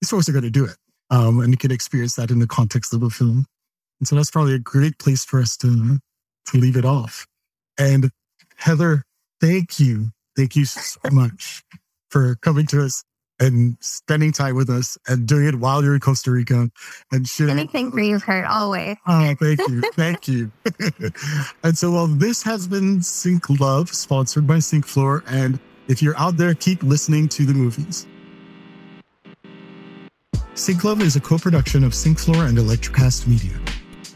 these 0.00 0.10
folks 0.10 0.28
are 0.28 0.32
going 0.32 0.44
to 0.44 0.50
do 0.50 0.64
it, 0.66 0.76
um, 1.10 1.40
and 1.40 1.50
you 1.52 1.56
can 1.56 1.70
experience 1.70 2.16
that 2.16 2.30
in 2.30 2.38
the 2.40 2.46
context 2.46 2.92
of 2.92 3.02
a 3.02 3.08
film. 3.10 3.46
And 4.00 4.08
so 4.08 4.16
that's 4.16 4.30
probably 4.30 4.54
a 4.54 4.58
great 4.58 4.98
place 4.98 5.24
for 5.24 5.40
us 5.40 5.56
to 5.58 5.98
to 6.46 6.58
leave 6.58 6.76
it 6.76 6.84
off. 6.84 7.26
And 7.78 8.10
Heather, 8.56 9.04
thank 9.40 9.80
you, 9.80 10.10
thank 10.36 10.54
you 10.56 10.64
so 10.66 10.98
much 11.10 11.62
for 12.10 12.34
coming 12.42 12.66
to 12.66 12.84
us 12.84 13.04
and 13.40 13.76
spending 13.80 14.32
time 14.32 14.54
with 14.54 14.70
us 14.70 14.96
and 15.08 15.26
doing 15.26 15.46
it 15.46 15.56
while 15.56 15.82
you're 15.82 15.94
in 15.94 16.00
Costa 16.00 16.30
Rica 16.30 16.70
and 17.10 17.26
sharing 17.26 17.58
Anything 17.58 17.90
for 17.90 18.00
you, 18.00 18.20
Kurt, 18.20 18.44
always. 18.46 18.96
Oh, 19.06 19.34
thank 19.40 19.58
you. 19.68 19.80
Thank 19.94 20.28
you. 20.28 20.52
and 21.64 21.76
so, 21.76 21.90
well, 21.90 22.06
this 22.06 22.42
has 22.42 22.68
been 22.68 23.02
Sync 23.02 23.48
Love, 23.60 23.88
sponsored 23.90 24.46
by 24.46 24.58
Sync 24.58 24.86
Floor. 24.86 25.24
And 25.28 25.58
if 25.88 26.02
you're 26.02 26.16
out 26.18 26.36
there, 26.36 26.54
keep 26.54 26.82
listening 26.82 27.28
to 27.30 27.44
the 27.44 27.54
movies. 27.54 28.06
Sync 30.54 30.84
Love 30.84 31.00
is 31.00 31.16
a 31.16 31.20
co 31.20 31.38
production 31.38 31.82
of 31.82 31.94
Sync 31.94 32.18
Floor 32.18 32.44
and 32.44 32.58
Electricast 32.58 33.26
Media. 33.26 33.58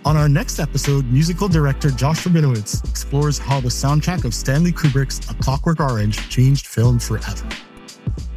On 0.05 0.17
our 0.17 0.29
next 0.29 0.61
episode, 0.61 1.05
musical 1.07 1.49
director 1.49 1.91
Josh 1.91 2.23
Rabinowitz 2.23 2.89
explores 2.89 3.39
how 3.39 3.61
the 3.61 3.69
soundtrack 3.69 4.25
of 4.25 4.33
Stanley 4.35 4.71
Kubrick's 4.71 5.29
A 5.31 5.35
Clockwork 5.35 5.81
Orange 5.81 6.29
changed 6.29 6.69
film 6.69 7.01
forever. 7.01 7.49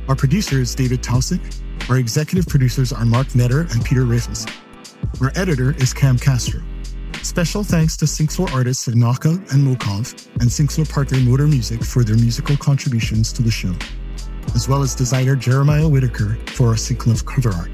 Our 0.10 0.16
producer 0.16 0.60
is 0.60 0.74
David 0.74 1.04
Taussig. 1.04 1.40
Our 1.88 2.00
executive 2.00 2.48
producers 2.48 2.92
are 2.92 3.06
Mark 3.06 3.28
Netter 3.28 3.72
and 3.72 3.86
Peter 3.86 4.06
Raffles. 4.06 4.44
Our 5.22 5.32
editor 5.36 5.76
is 5.78 5.94
Cam 5.94 6.18
Castro. 6.18 6.64
Special 7.22 7.64
thanks 7.64 7.96
to 7.98 8.06
SyncFloor 8.06 8.52
artists 8.52 8.88
Naka 8.88 9.30
and 9.30 9.68
Mokov 9.68 10.28
and 10.42 10.50
SyncFloor 10.50 10.92
partner 10.92 11.20
Motor 11.20 11.46
Music 11.46 11.84
for 11.84 12.04
their 12.04 12.16
musical 12.16 12.58
contributions 12.58 13.32
to 13.34 13.44
the 13.44 13.52
show, 13.52 13.72
as 14.56 14.68
well 14.68 14.82
as 14.82 14.96
designer 14.96 15.36
Jeremiah 15.36 15.88
Whitaker 15.88 16.40
for 16.48 16.70
our 16.70 16.78
Sync 16.78 17.06
Love 17.06 17.24
cover 17.28 17.52
art. 17.52 17.70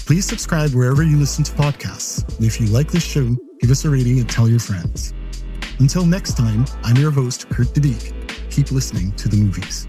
Please 0.00 0.26
subscribe 0.26 0.74
wherever 0.74 1.02
you 1.02 1.16
listen 1.16 1.42
to 1.44 1.52
podcasts. 1.52 2.36
And 2.36 2.46
if 2.46 2.60
you 2.60 2.66
like 2.66 2.90
this 2.90 3.02
show, 3.02 3.34
give 3.60 3.70
us 3.70 3.86
a 3.86 3.88
rating 3.88 4.18
and 4.18 4.28
tell 4.28 4.46
your 4.46 4.60
friends. 4.60 5.14
Until 5.78 6.04
next 6.04 6.36
time, 6.36 6.66
I'm 6.82 6.96
your 6.96 7.10
host, 7.10 7.48
Kurt 7.48 7.68
DeBeek. 7.68 8.50
Keep 8.50 8.72
listening 8.72 9.12
to 9.12 9.30
the 9.30 9.38
movies. 9.38 9.88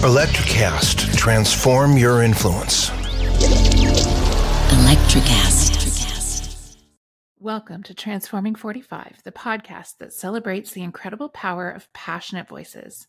Electricast, 0.00 1.14
transform 1.14 1.98
your 1.98 2.22
influence. 2.22 2.88
Electricast. 4.70 6.78
Welcome 7.38 7.82
to 7.82 7.92
Transforming 7.92 8.54
45, 8.54 9.20
the 9.24 9.30
podcast 9.30 9.98
that 9.98 10.14
celebrates 10.14 10.72
the 10.72 10.82
incredible 10.82 11.28
power 11.28 11.68
of 11.68 11.92
passionate 11.92 12.48
voices. 12.48 13.08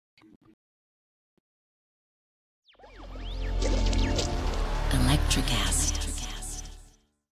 Electricast. 5.29 5.90